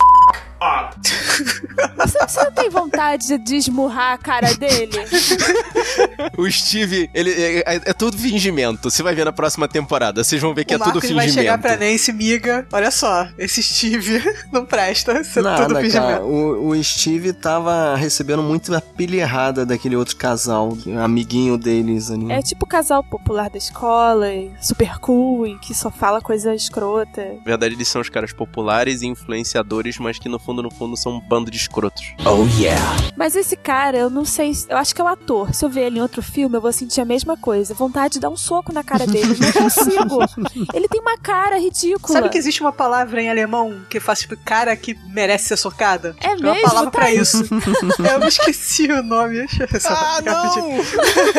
[1.97, 4.93] Você, você não tem vontade de esmurrar a cara dele?
[6.37, 8.91] O Steve, ele é, é- é tudo fingimento.
[8.91, 10.23] Você vai ver na próxima temporada.
[10.25, 11.35] Vocês vão ver que o é tudo Marcos vai fingimento.
[11.35, 12.67] chegar pra Nancy, miga.
[12.73, 14.23] Olha só, esse Steve
[14.53, 15.21] não presta.
[15.21, 15.93] Isso é tudo Nada, fingimento.
[16.07, 16.25] cara.
[16.25, 22.31] O, o Steve tava recebendo muito a pilha errada daquele outro casal, amiguinho deles ali.
[22.33, 24.27] É tipo o casal popular da escola,
[24.61, 27.23] super cool e que só fala coisa escrota.
[27.39, 30.97] Na verdade, eles são os caras populares e influenciadores, mas que no fundo, no fundo,
[30.97, 32.15] são um bando de escrotos.
[32.25, 32.81] Oh yeah.
[33.17, 35.55] Mas esse cara, eu não sei, eu acho que é o ator.
[35.55, 37.75] Se eu ver ele em outro filme, eu vou sentir a mesma coisa.
[37.75, 39.37] Vontade de dar um soco na cara dele.
[39.39, 40.19] Não consigo.
[40.73, 42.13] ele tem uma cara ridícula.
[42.13, 46.15] Sabe que existe uma palavra em alemão que faz tipo cara que merece ser socada?
[46.21, 46.69] É Tem uma mesmo?
[46.69, 47.19] palavra Tá pra aí.
[47.19, 47.43] isso.
[48.13, 49.47] eu me esqueci o nome.
[49.87, 50.55] Ah, não!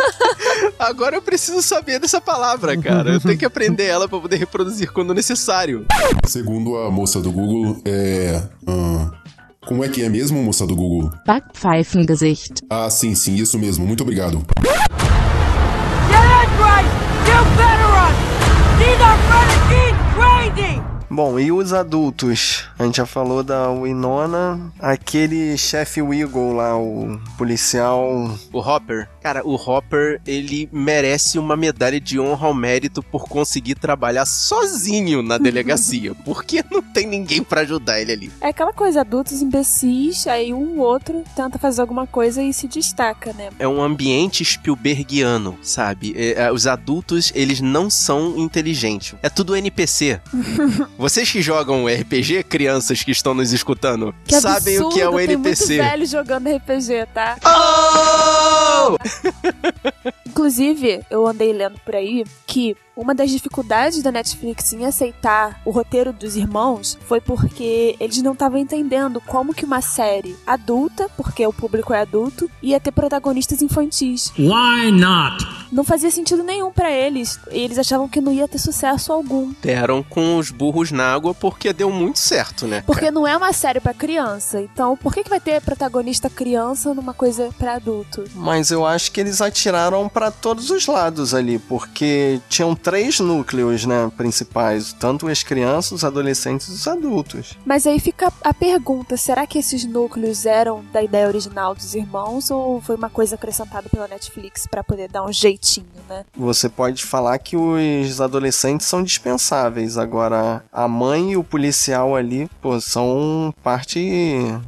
[0.80, 3.14] Agora eu preciso saber dessa palavra, cara.
[3.14, 5.86] Eu tenho que aprender ela pra poder reproduzir quando necessário.
[6.28, 8.42] Segundo a moça do Google, é.
[8.68, 9.05] ah,
[9.66, 11.12] como é que é mesmo, moça do Google?
[11.26, 12.62] Backpfeifengesicht.
[12.70, 13.86] Ah, sim, sim, isso mesmo.
[13.86, 14.46] Muito obrigado.
[21.10, 22.66] Bom, e os adultos?
[22.78, 28.30] A gente já falou da Winona, aquele chefe Wiggle lá, o policial.
[28.52, 33.74] O Hopper, cara, o Hopper, ele merece uma medalha de honra ao mérito por conseguir
[33.74, 36.14] trabalhar sozinho na delegacia.
[36.24, 38.32] porque não tem ninguém pra ajudar ele ali.
[38.40, 43.34] É aquela coisa, adultos imbecis, aí um outro tenta fazer alguma coisa e se destaca,
[43.34, 43.50] né?
[43.58, 46.14] É um ambiente Spielbergiano, sabe?
[46.16, 49.16] É, é, os adultos, eles não são inteligentes.
[49.24, 50.22] É tudo NPC.
[51.00, 55.16] Vocês que jogam RPG, crianças que estão nos escutando, Que sabem o que é absurdo,
[55.16, 55.78] o Tem muito NPC.
[55.78, 57.38] velho jogando RPG, tá?
[57.44, 59.15] Oh!
[60.26, 65.72] Inclusive, eu andei lendo por aí que uma das dificuldades da Netflix em aceitar o
[65.72, 71.46] roteiro dos irmãos foi porque eles não estavam entendendo como que uma série adulta, porque
[71.46, 74.32] o público é adulto, ia ter protagonistas infantis.
[74.38, 75.46] Why not?
[75.76, 77.38] Não fazia sentido nenhum pra eles.
[77.52, 79.52] E eles achavam que não ia ter sucesso algum.
[79.62, 82.82] Deram com os burros na água porque deu muito certo, né?
[82.88, 84.62] Porque não é uma série pra criança.
[84.62, 88.24] Então, por que, que vai ter protagonista criança numa coisa pra adulto?
[88.36, 93.86] Mas eu acho que eles atiraram pra todos os lados ali, porque tinham três núcleos,
[93.86, 97.58] né, principais, tanto as crianças, os adolescentes e os adultos.
[97.66, 102.50] Mas aí fica a pergunta: será que esses núcleos eram da ideia original dos irmãos
[102.50, 105.34] ou foi uma coisa acrescentada pela Netflix pra poder dar um
[106.10, 106.24] né?
[106.36, 112.50] Você pode falar que os adolescentes são dispensáveis, agora a mãe e o policial ali,
[112.62, 114.00] pô, são parte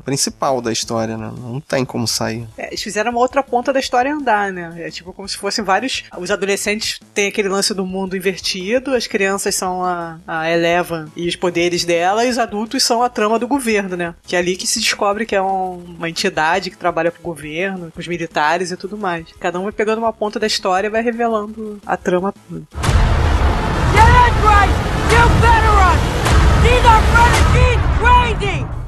[0.03, 1.31] principal da história, né?
[1.37, 2.47] Não tem como sair.
[2.57, 4.73] É, eles fizeram uma outra ponta da história andar, né?
[4.79, 6.03] É tipo como se fossem vários.
[6.17, 11.27] Os adolescentes têm aquele lance do mundo invertido, as crianças são a, a Eleven e
[11.27, 14.15] os poderes dela, e os adultos são a trama do governo, né?
[14.23, 17.91] Que é ali que se descobre que é um- uma entidade que trabalha pro governo,
[17.91, 19.27] com os militares e tudo mais.
[19.39, 22.63] Cada um vai pegando uma ponta da história e vai revelando a trama toda.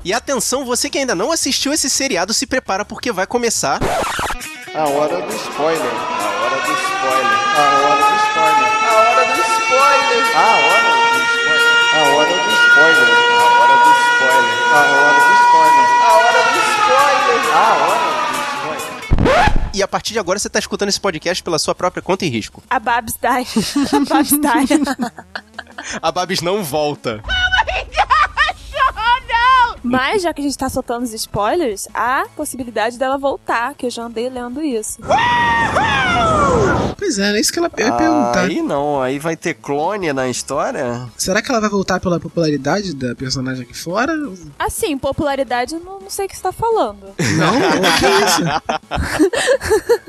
[0.03, 3.79] E atenção, você que ainda não assistiu esse seriado, se prepara porque vai começar.
[4.73, 5.81] A hora do spoiler.
[5.81, 7.39] A hora do spoiler.
[7.55, 8.69] A hora do spoiler.
[8.85, 10.35] A hora do spoiler.
[10.35, 10.78] A hora
[19.89, 22.63] partir de agora você tá escutando esse podcast pela sua própria conta e risco.
[22.69, 23.89] A Babs die.
[23.95, 25.19] a Babs die.
[26.01, 27.23] A Babs não volta.
[29.89, 33.89] Mas já que a gente tá soltando os spoilers, há possibilidade dela voltar, que eu
[33.89, 34.99] já andei lendo isso.
[36.97, 38.43] Pois é, é isso que ela eu ia perguntar.
[38.43, 41.09] Aí não, aí vai ter clone na história?
[41.17, 44.13] Será que ela vai voltar pela popularidade da personagem aqui fora?
[44.57, 47.07] Assim, popularidade, eu não, não sei o que você tá falando.
[47.37, 47.57] Não?
[47.57, 48.41] O que é isso?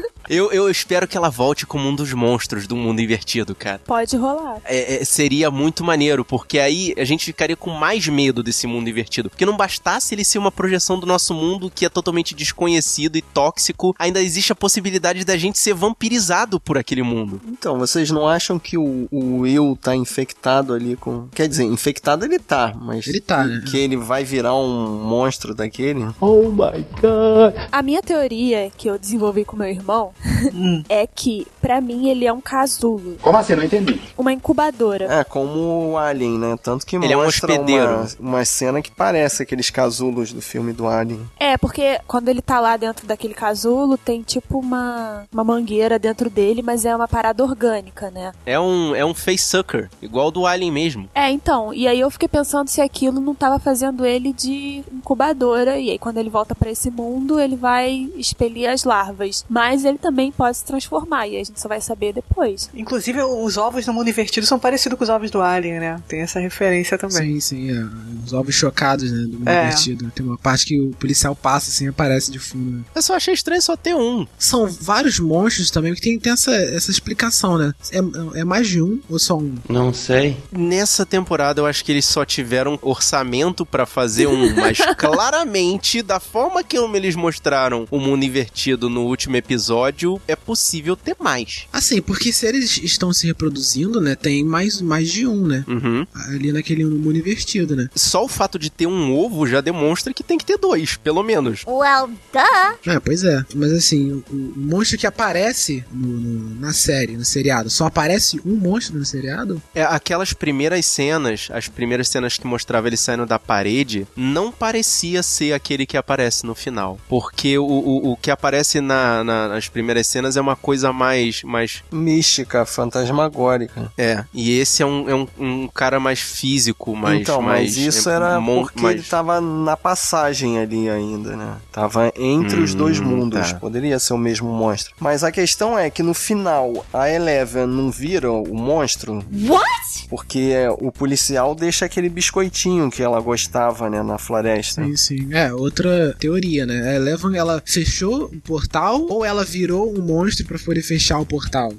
[0.30, 3.80] Eu, eu espero que ela volte como um dos monstros do mundo invertido, cara.
[3.84, 4.58] Pode rolar.
[4.64, 8.88] É, é, seria muito maneiro, porque aí a gente ficaria com mais medo desse mundo
[8.88, 9.28] invertido.
[9.28, 13.22] Porque não bastasse ele ser uma projeção do nosso mundo que é totalmente desconhecido e
[13.22, 17.40] tóxico, ainda existe a possibilidade da gente ser vampirizado por aquele mundo.
[17.48, 21.26] Então, vocês não acham que o, o Will tá infectado ali com.
[21.34, 23.04] Quer dizer, infectado ele tá, mas.
[23.08, 23.64] Ele tá, né?
[23.68, 26.06] Que ele vai virar um monstro daquele?
[26.20, 27.68] Oh my god.
[27.72, 30.12] A minha teoria que eu desenvolvi com meu irmão
[30.88, 33.16] é que, pra mim, ele é um casulo.
[33.22, 33.54] Como assim?
[33.54, 34.00] Não entendi.
[34.16, 35.06] Uma incubadora.
[35.20, 36.56] É, como o Alien, né?
[36.62, 37.86] Tanto que Ele é um mostra hospedeiro.
[37.86, 41.20] uma, uma cena que parece aqueles casulos do filme do Alien.
[41.38, 46.28] É, porque quando ele tá lá dentro daquele casulo, tem tipo uma, uma mangueira dentro
[46.28, 48.32] dele, mas é uma parada orgânica, né?
[48.44, 51.08] É um, é um facesucker, igual do Alien mesmo.
[51.14, 55.78] É, então, e aí eu fiquei pensando se aquilo não tava fazendo ele de incubadora,
[55.78, 59.44] e aí quando ele volta pra esse mundo, ele vai expelir as larvas.
[59.48, 62.70] Mas ele também pode se transformar, e a gente só vai saber depois.
[62.74, 66.02] Inclusive, os ovos no mundo invertido são parecidos com os ovos do Alien, né?
[66.08, 67.38] Tem essa referência também.
[67.38, 67.84] Sim, sim, é.
[68.24, 69.18] Os ovos chocados, né?
[69.26, 69.64] Do mundo É.
[69.66, 70.10] invertido.
[70.14, 72.78] Tem uma parte que o policial passa assim aparece de fundo.
[72.78, 72.84] né?
[72.94, 74.26] Eu só achei estranho só ter um.
[74.38, 77.72] São vários monstros também que tem, tem essa, essa explicação, né?
[77.92, 79.54] É, é mais de um ou só um?
[79.68, 80.36] Não sei.
[80.52, 86.18] Nessa temporada eu acho que eles só tiveram orçamento pra fazer um, mas claramente, da
[86.18, 89.89] forma que eles mostraram o mundo invertido no último episódio,
[90.28, 91.66] é possível ter mais.
[91.72, 94.14] Assim, porque se eles estão se reproduzindo, né?
[94.14, 95.64] Tem mais, mais de um, né?
[95.66, 96.06] Uhum.
[96.28, 97.88] Ali naquele mundo invertido, né?
[97.94, 101.22] Só o fato de ter um ovo já demonstra que tem que ter dois, pelo
[101.22, 101.62] menos.
[101.66, 102.90] Well, duh.
[102.90, 103.44] É, pois é.
[103.54, 108.40] Mas assim, o, o monstro que aparece no, no- na série, no seriado, só aparece
[108.44, 109.60] um monstro no seriado?
[109.74, 115.22] É, aquelas primeiras cenas, as primeiras cenas que mostrava ele saindo da parede, não parecia
[115.22, 116.98] ser aquele que aparece no final.
[117.08, 121.42] Porque o, o, o que aparece na- na- nas primeiras cenas é uma coisa mais,
[121.42, 121.82] mais.
[121.92, 123.92] Mística, fantasmagórica.
[123.96, 127.20] É, e esse é um, é um, um cara mais físico, mais.
[127.20, 131.36] então, mais, mas isso é, era mon- porque mais- ele tava na passagem ali ainda,
[131.36, 131.56] né?
[131.72, 133.52] Tava entre os dois Hum, mundos.
[133.52, 133.58] tá.
[133.58, 134.94] Poderia ser o mesmo monstro.
[134.98, 139.24] Mas a questão é que no final a Eleven não vira o monstro.
[139.48, 140.06] What?
[140.08, 144.84] Porque o policial deixa aquele biscoitinho que ela gostava, né, na floresta.
[144.84, 145.28] Sim, sim.
[145.34, 146.90] É, outra teoria, né?
[146.90, 151.26] A Eleven, ela fechou o portal ou ela virou um monstro pra poder fechar o
[151.26, 151.72] portal?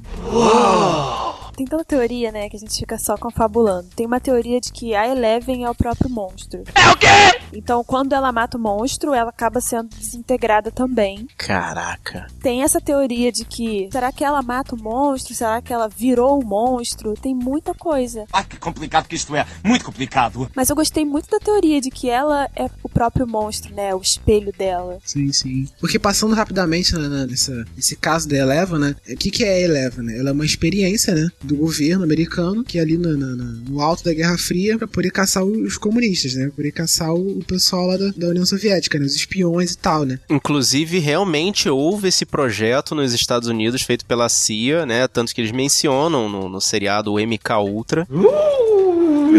[1.56, 3.88] Tem tanta teoria, né, que a gente fica só confabulando.
[3.96, 6.64] Tem uma teoria de que a Eleven é o próprio monstro.
[6.76, 7.08] É o quê?
[7.54, 11.28] Então, quando ela mata o monstro, ela acaba sendo desintegrada também.
[11.38, 12.28] Caraca.
[12.42, 15.34] Tem essa teoria de que será que ela mata o monstro?
[15.36, 17.14] Será que ela virou o monstro?
[17.14, 18.26] Tem muita coisa.
[18.32, 19.46] Ah, que complicado que isto é.
[19.64, 20.50] Muito complicado.
[20.56, 23.94] Mas eu gostei muito da teoria de que ela é o próprio monstro, né?
[23.94, 24.98] O espelho dela.
[25.04, 25.68] Sim, sim.
[25.80, 28.96] Porque passando rapidamente na- na- nessa, nesse caso da Eleven, né?
[29.10, 30.18] O que, que é a Eleven, né?
[30.18, 31.28] Ela é uma experiência, né?
[31.52, 34.88] Do governo americano, que é ali na- na- na- no alto da Guerra Fria, pra
[34.88, 36.46] poder caçar os comunistas, né?
[36.46, 39.06] Pra poder caçar o, o pessoal lá da, da União Soviética, né?
[39.06, 40.18] Os espiões e tal, né?
[40.30, 45.08] Inclusive, realmente houve esse projeto nos Estados Unidos feito pela CIA, né?
[45.10, 48.08] Tanto que eles mencionam no, no seriado o MK Ultra.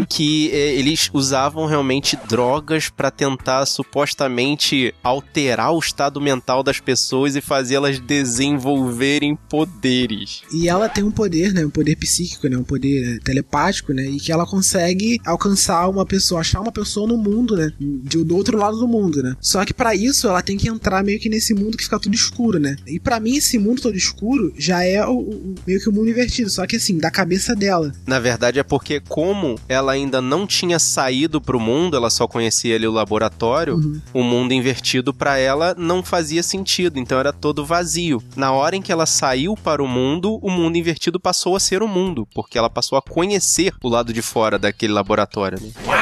[0.08, 7.36] Que eh, eles usavam realmente drogas pra tentar supostamente alterar o estado mental das pessoas
[7.36, 10.42] e fazê-las desenvolverem poderes.
[10.52, 11.64] E ela tem um poder, né?
[11.64, 12.56] Um poder psíquico, né?
[12.56, 14.04] Um poder é, telepático, né?
[14.04, 17.72] E que ela consegue alcançar uma pessoa, achar uma pessoa no mundo, né?
[17.78, 19.34] De, do outro lado do mundo, né?
[19.40, 22.14] Só que pra isso ela tem que entrar meio que nesse mundo que fica tudo
[22.14, 22.76] escuro, né?
[22.86, 26.08] E pra mim esse mundo todo escuro já é o, o- meio que o mundo
[26.10, 27.92] invertido, só que assim, da cabeça dela.
[28.06, 32.76] Na verdade é porque como ela ainda não tinha saído pro mundo, ela só conhecia
[32.76, 33.80] ali o laboratório,
[34.12, 38.22] o mundo invertido pra ela não fazia sentido, então era todo vazio.
[38.36, 41.82] Na hora em que ela saiu para o mundo, o mundo invertido passou a ser
[41.82, 45.60] o mundo, porque ela passou a conhecer o lado de fora daquele laboratório.
[45.60, 45.70] Né?
[45.86, 46.01] Uau!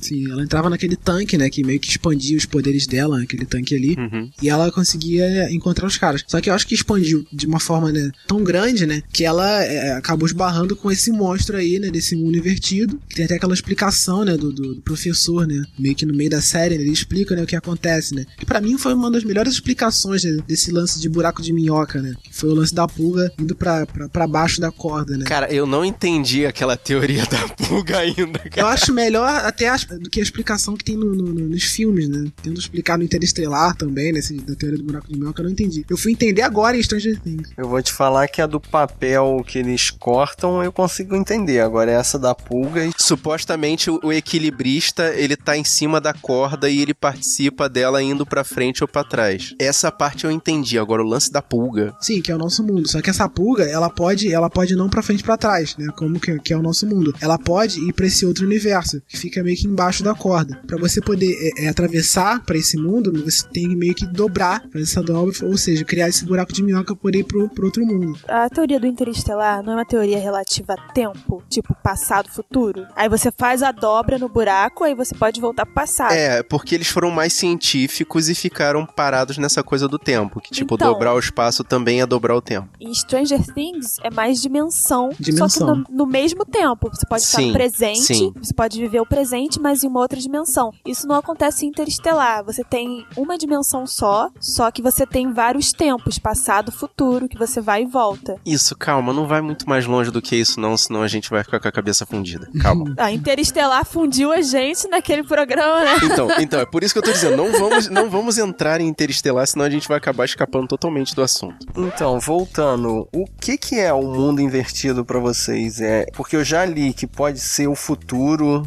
[0.00, 1.48] Sim, ela entrava naquele tanque, né?
[1.50, 3.96] Que meio que expandia os poderes dela, aquele tanque ali.
[4.42, 6.22] E ela conseguia encontrar os caras.
[6.26, 9.02] Só que eu acho que expandiu de uma forma né, tão grande, né?
[9.12, 11.90] Que ela é, acabou esbarrando com esse monstro aí, né?
[11.90, 13.00] Desse mundo invertido.
[13.08, 14.36] Que tem até aquela explicação, né?
[14.36, 15.62] Do, do- professor, né?
[15.78, 18.24] Meio que no meio da série, né, ele explica né, o que acontece, né?
[18.38, 22.00] Que pra mim foi uma das melhores explicações né, desse lance de buraco de minhoca,
[22.02, 22.14] né?
[22.22, 25.24] Que foi o lance da pulga indo pra, pra, pra baixo da corda, né?
[25.24, 28.40] Cara, eu não entendi aquela teoria da pulga ainda.
[28.56, 31.62] Eu acho melhor até as- do que a explicação que tem no- no- no- nos
[31.64, 32.24] filmes, né?
[32.42, 34.18] Tendo explicado no Interestelar também, né?
[34.18, 35.84] esse- da teoria do buraco de minhoca, eu não entendi.
[35.88, 37.50] Eu fui entender agora em Stranger Things.
[37.56, 41.60] Eu vou te falar que a do papel que eles cortam eu consigo entender.
[41.60, 46.80] Agora essa da pulga e Supostamente o equilibrista, ele tá em cima da corda e
[46.80, 49.54] ele participa dela indo pra frente ou pra trás.
[49.58, 51.94] Essa parte eu entendi, agora o lance da pulga.
[52.00, 52.88] Sim, que é o nosso mundo.
[52.88, 55.86] Só que essa pulga, ela pode, ela pode não pra frente e pra trás, né?
[55.96, 57.14] Como que, que é o nosso mundo.
[57.20, 60.60] Ela pode ir pra esse outro universo, que fica meio que embaixo da corda.
[60.66, 64.62] Para você poder é, é, atravessar para esse mundo, você tem que meio que dobrar,
[64.72, 67.84] fazer essa dobra, ou seja, criar esse buraco de minhoca por ir pro, pro outro
[67.84, 68.18] mundo.
[68.26, 72.86] A teoria do interestelar não é uma teoria relativa a tempo, tipo passado, futuro.
[72.96, 76.12] Aí você faz a dobra no buraco, aí você pode voltar pro passado.
[76.12, 80.74] É, porque eles foram mais científicos e ficaram parados nessa coisa do tempo, que tipo
[80.74, 82.68] então, dobrar o espaço também é dobrar o tempo.
[82.80, 85.48] Em Stranger Things é mais dimensão, dimensão.
[85.48, 86.88] só que no, no mesmo tempo.
[86.92, 88.32] Você pode sim, estar presente, sim.
[88.36, 90.72] você pode viver o presente, mas em uma outra dimensão.
[90.86, 92.44] Isso não acontece em Interestelar.
[92.44, 97.60] Você tem uma dimensão só, só que você tem vários tempos, passado, futuro, que você
[97.60, 98.36] vai e volta.
[98.46, 101.42] Isso, calma, não vai muito mais longe do que isso não, senão a gente vai
[101.42, 102.48] ficar com a cabeça fundida.
[102.60, 102.94] Calma.
[102.98, 105.96] a Interestelar fundiu a gente naquele programa, né?
[106.04, 108.86] Então, então é por isso que eu tô dizendo, não vamos, não vamos entrar em
[108.86, 111.66] Interestelar, senão a gente vai acabar escapando totalmente do assunto.
[111.76, 115.80] Então, voltando, o que que é o mundo invertido para vocês?
[115.80, 118.62] É porque eu já li que pode ser o futuro,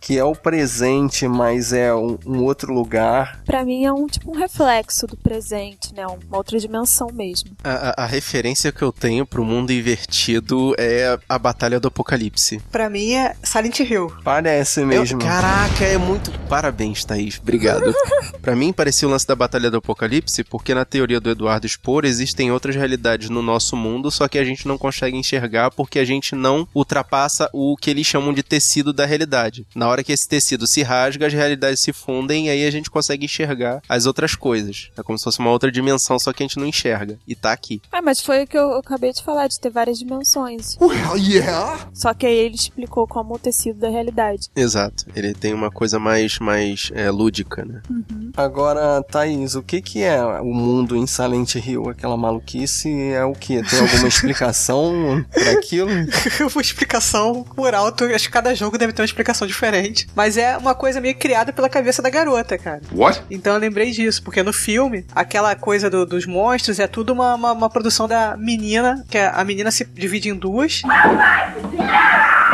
[0.00, 3.40] que é o presente, mas é um, um outro lugar.
[3.46, 6.06] Para mim é um tipo um reflexo do presente, né?
[6.06, 7.50] Uma outra dimensão mesmo.
[7.62, 12.60] A, a, a referência que eu tenho pro mundo invertido é a Batalha do Apocalipse.
[12.70, 14.12] Para mim é Silent Hill.
[14.22, 15.20] Parece mesmo.
[15.20, 16.30] Eu, caraca, é muito.
[16.48, 17.38] Parabéns, Thaís.
[17.40, 17.94] Obrigado.
[18.42, 22.04] para mim parecia o lance da Batalha do Apocalipse, porque na teoria do Eduardo Spor
[22.04, 26.04] existem outras realidades no nosso mundo, só que a gente não consegue enxergar porque a
[26.04, 29.33] gente não ultrapassa o que eles chamam de tecido da realidade.
[29.74, 32.90] Na hora que esse tecido se rasga, as realidades se fundem e aí a gente
[32.90, 34.90] consegue enxergar as outras coisas.
[34.96, 37.18] É como se fosse uma outra dimensão, só que a gente não enxerga.
[37.26, 37.80] E tá aqui.
[37.90, 40.76] Ah, mas foi o que eu acabei de falar, de ter várias dimensões.
[40.80, 41.88] Well, yeah!
[41.92, 44.48] Só que aí ele explicou como o tecido da realidade.
[44.54, 45.04] Exato.
[45.14, 47.82] Ele tem uma coisa mais, mais é, lúdica, né?
[47.88, 48.30] Uhum.
[48.36, 51.88] Agora, Thaís, o que que é o mundo em Silent Hill?
[51.88, 53.62] Aquela maluquice é o que?
[53.62, 55.90] Tem alguma explicação para aquilo?
[56.52, 58.04] uma explicação por alto.
[58.04, 60.06] Acho que cada jogo deve ter uma explicação diferente.
[60.14, 62.80] Mas é uma coisa meio criada pela cabeça da garota, cara.
[62.92, 63.22] What?
[63.30, 67.34] Então eu lembrei disso, porque no filme, aquela coisa do, dos monstros é tudo uma,
[67.34, 70.82] uma, uma produção da menina, que a menina se divide em duas.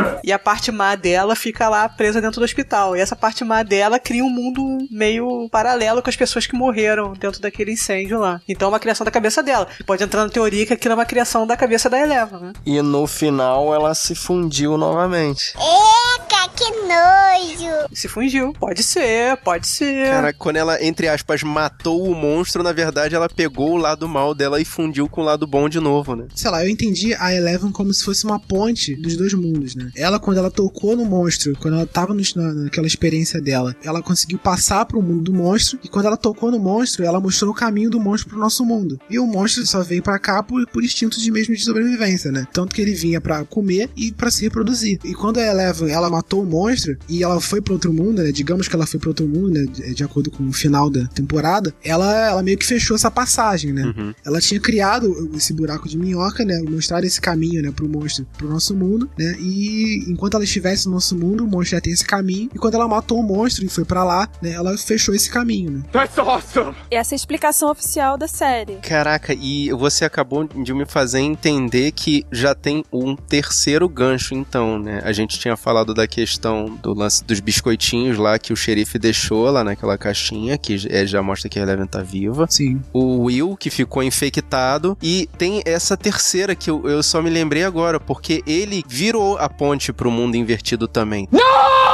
[0.22, 2.96] E a parte má dela fica lá presa dentro do hospital.
[2.96, 7.14] E essa parte má dela cria um mundo meio paralelo com as pessoas que morreram
[7.14, 8.40] dentro daquele incêndio lá.
[8.46, 9.66] Então é uma criação da cabeça dela.
[9.86, 12.52] Pode entrar na teoria que aquilo é uma criação da cabeça da Eleva, né?
[12.66, 15.54] E no final ela se fundiu novamente.
[15.56, 17.88] Eca, que nojo!
[17.92, 18.52] Se fundiu.
[18.52, 20.10] Pode ser, pode ser.
[20.10, 24.34] Cara, quando ela, entre aspas, matou o monstro, na verdade ela pegou o lado mal
[24.34, 26.26] dela e fundiu com o lado bom de novo, né?
[26.34, 29.89] Sei lá, eu entendi a Eleven como se fosse uma ponte dos dois mundos, né?
[29.96, 34.02] Ela, quando ela tocou no monstro, quando ela tava no, na, naquela experiência dela, ela
[34.02, 37.54] conseguiu passar pro mundo do monstro, e quando ela tocou no monstro, ela mostrou o
[37.54, 38.98] caminho do monstro pro nosso mundo.
[39.08, 42.46] E o monstro só veio para cá por, por instinto de mesmo de sobrevivência, né?
[42.52, 44.98] Tanto que ele vinha para comer e para se reproduzir.
[45.04, 48.32] E quando a Eleven, ela matou o monstro e ela foi para outro mundo, né?
[48.32, 49.64] Digamos que ela foi para outro mundo, né?
[49.64, 53.72] De, de, acordo com o final da temporada, ela, ela meio que fechou essa passagem,
[53.72, 53.92] né?
[53.96, 54.14] Uhum.
[54.24, 56.60] Ela tinha criado esse buraco de minhoca, né?
[56.68, 57.70] Mostrar esse caminho, né?
[57.70, 59.36] Pro monstro, pro nosso mundo, né?
[59.38, 62.50] E enquanto ela estivesse no nosso mundo, o monstro já tem esse caminho.
[62.54, 64.52] E quando ela matou o monstro e foi para lá, né?
[64.52, 65.82] Ela fechou esse caminho, né?
[65.92, 66.74] That's awesome!
[66.90, 68.76] Essa é a explicação oficial da série.
[68.76, 74.78] Caraca, e você acabou de me fazer entender que já tem um terceiro gancho, então,
[74.78, 75.00] né?
[75.04, 79.50] A gente tinha falado da questão do lance dos biscoitinhos lá que o xerife deixou
[79.50, 82.46] lá naquela caixinha, que é, já mostra que a Eleven tá viva.
[82.48, 82.80] Sim.
[82.92, 84.96] O Will, que ficou infectado.
[85.02, 89.48] E tem essa terceira que eu, eu só me lembrei agora, porque ele virou a
[89.60, 91.28] ponte pro mundo invertido também.
[91.30, 91.89] Não!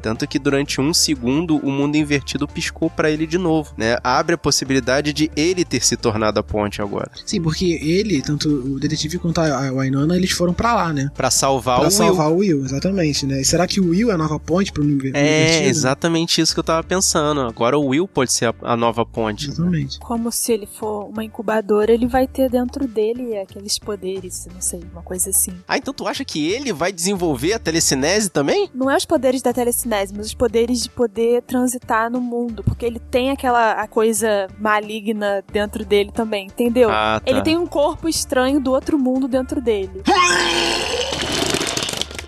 [0.00, 3.96] Tanto que durante um segundo o mundo invertido piscou para ele de novo, né?
[4.02, 7.10] Abre a possibilidade de ele ter se tornado a ponte agora.
[7.24, 11.10] Sim, porque ele, tanto o detetive quanto a Wainona, eles foram para lá, né?
[11.14, 12.34] Para salvar pra o salvar Will.
[12.34, 13.40] o Will, exatamente, né?
[13.40, 15.18] E será que o Will é a nova ponte pro mundo invertido?
[15.18, 17.40] É, exatamente isso que eu tava pensando.
[17.40, 19.48] Agora o Will pode ser a, a nova ponte.
[19.48, 19.98] Exatamente.
[19.98, 24.80] Como se ele for uma incubadora, ele vai ter dentro dele aqueles poderes, não sei,
[24.92, 25.52] uma coisa assim.
[25.66, 28.70] Ah, então tu acha que ele vai desenvolver a telecinese também?
[28.74, 32.84] Não é os poderes da telecinese, mas os poderes de poder transitar no mundo, porque
[32.84, 36.90] ele tem aquela a coisa maligna dentro dele também, entendeu?
[36.90, 37.30] Ah, tá.
[37.30, 40.02] Ele tem um corpo estranho do outro mundo dentro dele.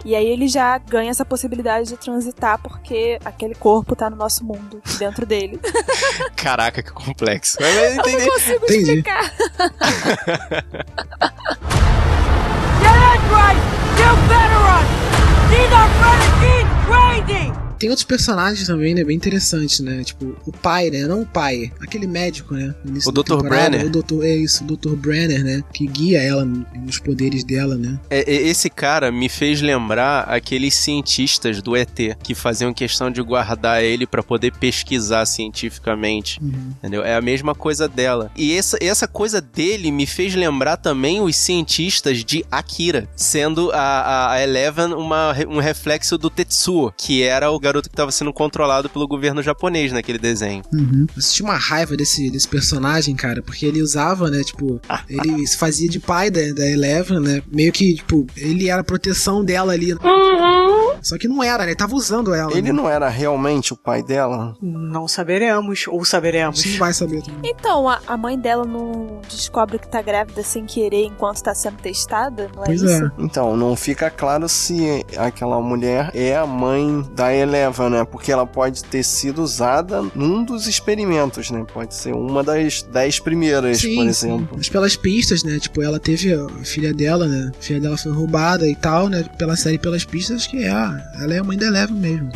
[0.02, 4.42] E aí ele já ganha essa possibilidade de transitar porque aquele corpo tá no nosso
[4.44, 5.60] mundo, dentro dele.
[6.34, 7.58] Caraca, que complexo.
[7.62, 8.80] Eu, eu não consigo Entendi.
[8.80, 9.30] explicar.
[12.80, 13.60] Get it right!
[14.00, 14.84] You better run!
[15.50, 16.79] These are
[17.26, 17.69] crazy!
[17.80, 19.02] Tem outros personagens também, né?
[19.02, 20.04] Bem interessantes, né?
[20.04, 21.06] Tipo, o pai, né?
[21.06, 22.74] Não o pai, aquele médico, né?
[23.06, 23.40] O Dr.
[23.42, 23.86] Brenner.
[23.86, 24.94] O doutor, é isso, o Dr.
[24.96, 25.62] Brenner, né?
[25.72, 27.98] Que guia ela nos poderes dela, né?
[28.10, 33.22] É, é, esse cara me fez lembrar aqueles cientistas do ET que faziam questão de
[33.22, 36.38] guardar ele pra poder pesquisar cientificamente.
[36.38, 36.74] Uhum.
[36.76, 37.02] Entendeu?
[37.02, 38.30] É a mesma coisa dela.
[38.36, 44.32] E essa, essa coisa dele me fez lembrar também os cientistas de Akira, sendo a,
[44.32, 48.88] a, Eleven uma, um reflexo do Tetsuo, que era o garoto que estava sendo controlado
[48.88, 50.62] pelo governo japonês naquele desenho.
[50.72, 51.06] Uhum.
[51.14, 55.56] Eu senti uma raiva desse, desse personagem, cara, porque ele usava, né, tipo, ele se
[55.56, 59.72] fazia de pai da, da Eleven, né, meio que, tipo, ele era a proteção dela
[59.72, 59.94] ali.
[61.02, 62.50] Só que não era, né, ele tava usando ela.
[62.52, 62.72] Ele né?
[62.72, 64.56] não era realmente o pai dela?
[64.60, 66.64] Não saberemos, ou saberemos.
[66.64, 67.40] Não vai saber também.
[67.50, 71.76] Então, a, a mãe dela não descobre que tá grávida sem querer enquanto tá sendo
[71.76, 73.04] testada, não é Pois isso?
[73.04, 73.10] é.
[73.18, 78.04] Então, não fica claro se aquela mulher é a mãe da Eleven, né?
[78.04, 81.64] Porque ela pode ter sido usada num dos experimentos, né?
[81.72, 84.48] Pode ser uma das dez primeiras, por exemplo.
[84.56, 85.58] Mas pelas pistas, né?
[85.58, 87.50] Tipo, ela teve a filha dela, né?
[87.58, 89.24] A filha dela foi roubada e tal, né?
[89.38, 90.70] Pela série pelas pistas, acho que é.
[90.70, 90.89] a-
[91.20, 92.30] Ela é a mãe da Eleven mesmo.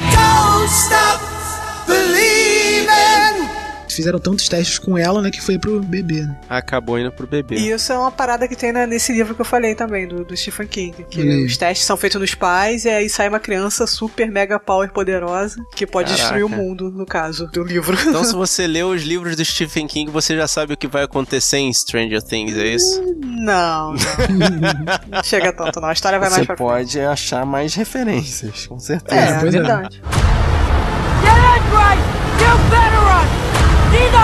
[3.97, 5.30] Fizeram tantos testes com ela, né?
[5.30, 6.22] Que foi pro bebê.
[6.22, 6.36] né?
[6.49, 7.57] Acabou indo pro bebê.
[7.57, 10.24] E isso é uma parada que tem na- nesse livro que eu falei também, do,
[10.24, 11.05] do Stephen King.
[11.11, 14.90] Que os testes são feitos nos pais e aí sai uma criança super mega power
[14.92, 16.22] poderosa que pode Caraca.
[16.22, 17.97] destruir o mundo, no caso, do livro.
[18.07, 21.05] Então, se você lê os livros do Stephen King, você já sabe o que vai
[21.05, 23.03] acontecer em Stranger Things, é isso?
[23.24, 23.95] Não, não.
[25.11, 25.88] não chega tanto, não.
[25.88, 26.66] A história vai Você mais pra frente.
[26.68, 29.20] pode achar mais referências, com certeza.
[29.20, 29.45] É, é.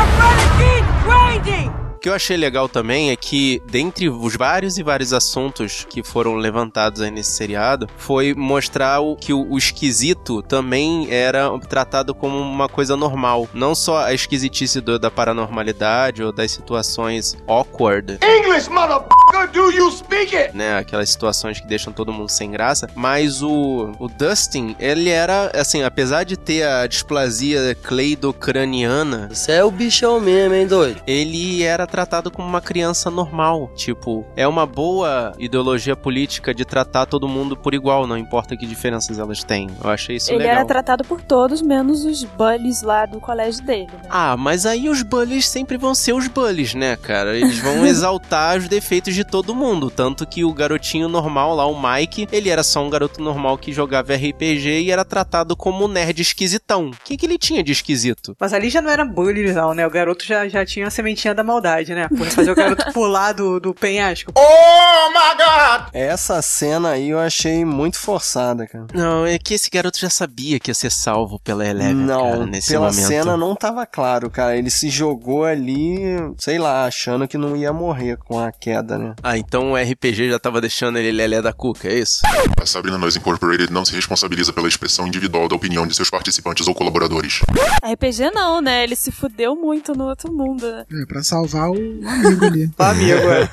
[0.06, 1.70] Verdade.
[1.76, 6.02] O que eu achei legal também é que, dentre os vários e vários assuntos que
[6.02, 12.14] foram levantados aí nesse seriado, foi mostrar o, que o, o esquisito também era tratado
[12.14, 13.46] como uma coisa normal.
[13.52, 19.90] Não só a esquisitice do- da paranormalidade ou das situações awkward, English, motherfucker, do you
[19.92, 20.56] speak it?
[20.56, 20.78] né?
[20.78, 22.88] Aquelas situações que deixam todo mundo sem graça.
[22.94, 29.64] Mas o, o Dustin, ele era, assim, apesar de ter a displasia cleidocraniana, Você é
[29.64, 31.02] o bichão mesmo, hein, doido?
[31.06, 33.70] ele era tratado como uma criança normal.
[33.74, 38.66] Tipo, é uma boa ideologia política de tratar todo mundo por igual, não importa que
[38.66, 39.68] diferenças elas têm.
[39.82, 40.56] Eu achei isso Ele legal.
[40.56, 44.08] era tratado por todos, menos os bullies lá do colégio dele, né?
[44.08, 47.36] Ah, mas aí os bullies sempre vão ser os bullies, né, cara?
[47.36, 49.90] Eles vão exaltar os defeitos de todo mundo.
[49.90, 53.72] Tanto que o garotinho normal lá, o Mike, ele era só um garoto normal que
[53.72, 56.88] jogava RPG e era tratado como um nerd esquisitão.
[56.88, 58.36] O que, que ele tinha de esquisito?
[58.38, 59.86] Mas ali já não era bullying, não, né?
[59.86, 62.08] O garoto já, já tinha a sementinha da maldade, né?
[62.08, 64.32] Por fazer o garoto pular do, do penhasco.
[64.36, 65.88] Oh my god!
[65.92, 68.86] Essa cena aí eu achei muito forçada, cara.
[68.94, 72.46] Não, é que esse garoto já sabia que ia ser salvo pela Eleven, não, cara,
[72.46, 73.06] nesse pela momento.
[73.06, 74.56] cena não tava claro, cara.
[74.56, 75.98] Ele se jogou ali,
[76.38, 79.14] sei lá, achando que não ia morrer com a queda, né?
[79.22, 82.20] Ah, então o RPG já tava deixando ele lelé da cuca, é isso?
[82.60, 86.66] A Sabrina Noise Incorporated não se responsabiliza pela expressão individual da opinião de seus participantes
[86.68, 87.40] ou colaboradores.
[87.84, 88.84] RPG não, né?
[88.84, 90.66] Ele se fudeu muito no outro mundo?
[90.66, 92.70] É, pra salvar o amigo ali.
[92.78, 93.46] O amigo, é.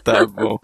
[0.04, 0.58] tá bom.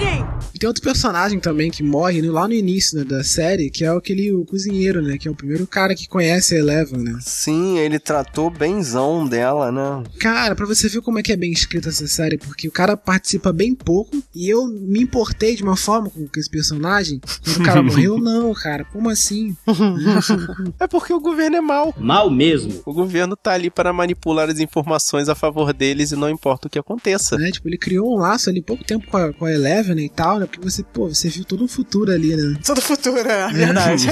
[0.00, 0.33] E
[0.64, 3.88] tem outro personagem também que morre né, lá no início né, da série, que é
[3.88, 5.18] aquele o cozinheiro, né?
[5.18, 7.18] Que é o primeiro cara que conhece a Eleven, né?
[7.20, 10.02] Sim, ele tratou benzão dela, né?
[10.18, 12.96] Cara, pra você ver como é que é bem escrita essa série, porque o cara
[12.96, 17.20] participa bem pouco e eu me importei de uma forma com esse personagem.
[17.44, 19.54] Quando o cara morreu, não, cara, como assim?
[20.80, 21.94] É porque o governo é mau.
[21.98, 22.80] Mal mesmo.
[22.86, 26.70] O governo tá ali para manipular as informações a favor deles e não importa o
[26.70, 27.36] que aconteça.
[27.36, 27.50] né?
[27.50, 30.38] Tipo, ele criou um laço ali pouco tempo com a, com a Eleven e tal,
[30.38, 30.46] né?
[30.54, 32.56] Porque você, pô, você viu todo um futuro ali, né?
[32.64, 34.06] Tudo futuro, é verdade.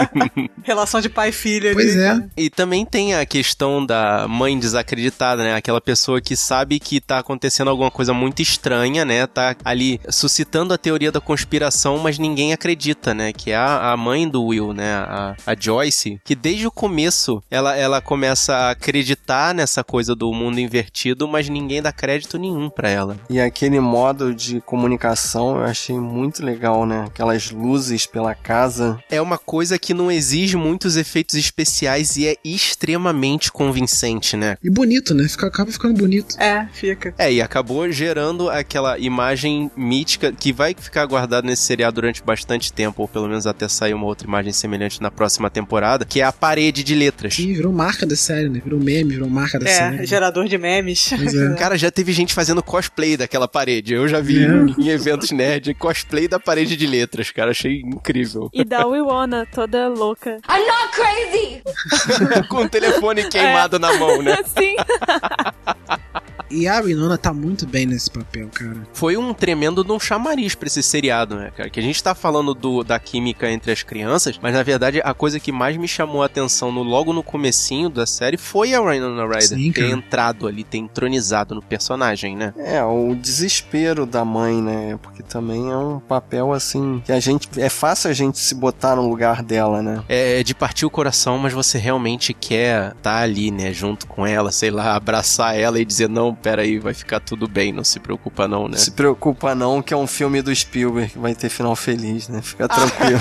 [0.62, 1.74] Relação de pai e filho ali.
[1.74, 2.22] Pois é.
[2.36, 5.54] E também tem a questão da mãe desacreditada, né?
[5.54, 9.26] Aquela pessoa que sabe que tá acontecendo alguma coisa muito estranha, né?
[9.26, 13.32] Tá ali suscitando a teoria da conspiração, mas ninguém acredita, né?
[13.32, 14.92] Que é a, a mãe do Will, né?
[14.94, 20.30] A, a Joyce, que desde o começo ela, ela começa a acreditar nessa coisa do
[20.32, 23.16] mundo invertido, mas ninguém dá crédito nenhum pra ela.
[23.30, 27.04] E aquele modo de comunicação eu achei muito legal, né?
[27.06, 28.98] Aquelas luzes pela casa.
[29.10, 34.56] É uma coisa que não exige muitos efeitos especiais e é extremamente convincente, né?
[34.62, 35.28] E bonito, né?
[35.28, 36.36] Fica, acaba ficando bonito.
[36.40, 37.14] É, fica.
[37.18, 42.72] É, e acabou gerando aquela imagem mítica que vai ficar guardada nesse seriado durante bastante
[42.72, 46.24] tempo, ou pelo menos até sair uma outra imagem semelhante na próxima temporada, que é
[46.24, 47.34] a parede de letras.
[47.34, 48.60] Sim, virou marca da série, né?
[48.64, 50.06] Virou meme, virou marca da É, série.
[50.06, 51.10] gerador de memes.
[51.16, 51.54] Pois é.
[51.54, 53.92] Cara, já teve gente fazendo cosplay daquela parede.
[53.94, 54.48] Eu já vi É.
[54.78, 57.50] em eventos nerds nerd, cosplay da parede de letras, cara.
[57.50, 58.48] Achei incrível.
[58.52, 60.38] E da Wiona, toda louca.
[60.48, 61.62] I'm not crazy!
[62.48, 64.36] Com o telefone queimado na mão, né?
[64.46, 64.76] Sim.
[66.50, 68.86] E a Winona tá muito bem nesse papel, cara.
[68.92, 71.70] Foi um tremendo de um chamariz pra esse seriado, né, cara?
[71.70, 75.14] Que a gente tá falando do, da química entre as crianças, mas na verdade a
[75.14, 78.80] coisa que mais me chamou a atenção no, logo no comecinho da série foi a
[78.80, 82.52] Winona Ryder Sim, ter entrado ali, ter entronizado no personagem, né?
[82.56, 84.98] É, o desespero da mãe, né?
[85.00, 88.96] Porque também é um papel assim que a gente é fácil a gente se botar
[88.96, 90.02] no lugar dela, né?
[90.08, 94.26] É de partir o coração, mas você realmente quer estar tá ali, né, junto com
[94.26, 97.84] ela, sei lá, abraçar ela e dizer não, pera aí, vai ficar tudo bem, não
[97.84, 98.76] se preocupa não, né?
[98.76, 102.40] Se preocupa não, que é um filme do Spielberg que vai ter final feliz, né?
[102.42, 103.20] Fica tranquilo.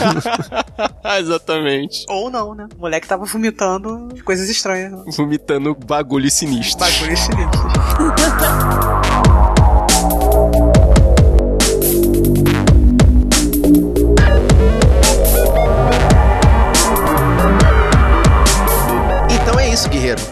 [1.20, 2.06] Exatamente.
[2.10, 2.68] Ou não, né?
[2.78, 4.92] O moleque tava vomitando coisas estranhas.
[4.92, 5.04] né?
[5.16, 6.80] Vomitando bagulho sinistro.
[6.80, 7.70] Bagulho sinistro.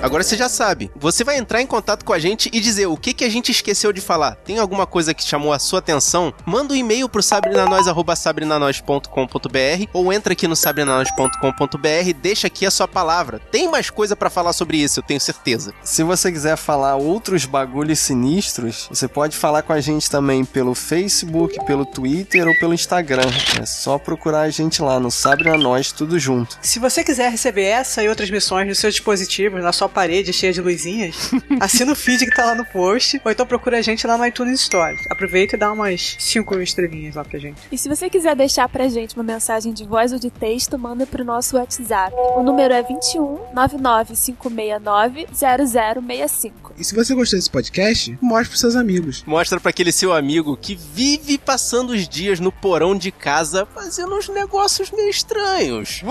[0.08, 0.90] Agora você já sabe.
[0.96, 3.52] Você vai entrar em contato com a gente e dizer o que, que a gente
[3.52, 4.36] esqueceu de falar.
[4.36, 6.34] Tem alguma coisa que chamou a sua atenção?
[6.46, 12.88] Manda um e-mail pro sabrinanois.sabrinanois.com.br ou entra aqui no sabrinanois.com.br e deixa aqui a sua
[12.88, 13.42] palavra.
[13.52, 15.74] Tem mais coisa pra falar sobre isso, eu tenho certeza.
[15.84, 20.74] Se você quiser falar outros bagulhos sinistros, você pode falar com a gente também pelo
[20.74, 23.30] Facebook, pelo Twitter ou pelo Instagram.
[23.62, 26.58] É só procurar a gente lá no Sabre a Nós, tudo junto.
[26.62, 30.54] Se você quiser receber essa e outras missões nos seus dispositivos, na sua parede cheia
[30.54, 34.06] de luzinhas, assina o feed que tá lá no post, ou então procura a gente
[34.06, 34.96] lá no iTunes Store.
[35.10, 37.60] Aproveita e dá umas 5 estrelinhas lá pra gente.
[37.72, 41.08] E se você quiser deixar pra gente uma mensagem de voz ou de texto, manda
[41.08, 42.14] pro nosso WhatsApp.
[42.36, 46.74] O número é 21 99569 0065.
[46.78, 49.24] E se você gostou desse podcast, mostre pros seus amigos.
[49.26, 54.16] Mostra pra aquele seu amigo que vive passando os dias no porão de casa fazendo
[54.16, 56.04] uns negócios meio estranhos.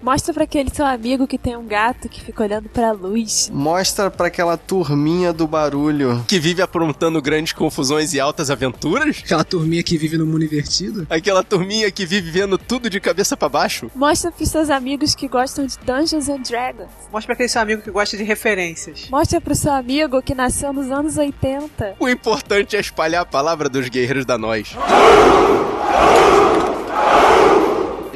[0.00, 3.50] Mostra pra aquele seu amigo que tem um gato que fica olhando pra luz.
[3.50, 6.22] Mostra pra aquela turminha do barulho.
[6.28, 9.22] Que vive aprontando grandes confusões e altas aventuras.
[9.24, 11.06] Aquela turminha que vive no mundo invertido.
[11.08, 13.90] Aquela turminha que vive vendo tudo de cabeça pra baixo.
[13.94, 16.90] Mostra pros seus amigos que gostam de Dungeons and Dragons.
[17.10, 19.08] Mostra pra aquele seu amigo que gosta de referências.
[19.08, 21.94] Mostra pro seu amigo que nasceu nos anos 80.
[21.98, 24.76] O importante é espalhar a palavra dos guerreiros da nós.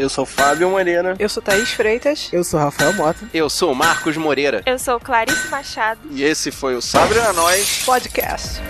[0.00, 1.14] Eu sou Fábio Moreira.
[1.18, 2.30] Eu sou Thaís Freitas.
[2.32, 3.28] Eu sou Rafael Mota.
[3.34, 4.62] Eu sou Marcos Moreira.
[4.64, 6.00] Eu sou Clarice Machado.
[6.10, 8.62] E esse foi o Sabre a Nós Podcast.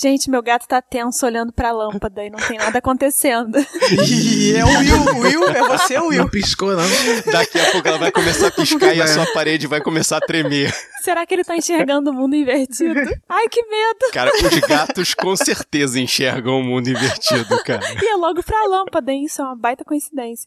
[0.00, 3.58] Gente, meu gato tá tenso olhando pra lâmpada e não tem nada acontecendo.
[4.08, 6.22] E é o Will, o Will, é você, o Will.
[6.22, 6.84] Não piscou, não.
[7.32, 10.20] Daqui a pouco ela vai começar a piscar e a sua parede vai começar a
[10.20, 10.72] tremer.
[11.02, 12.94] Será que ele tá enxergando o mundo invertido?
[13.28, 14.12] Ai, que medo!
[14.12, 17.82] Cara, os gatos com certeza enxergam o mundo invertido, cara.
[18.00, 19.24] E é logo pra lâmpada, hein?
[19.24, 20.46] Isso é uma baita coincidência.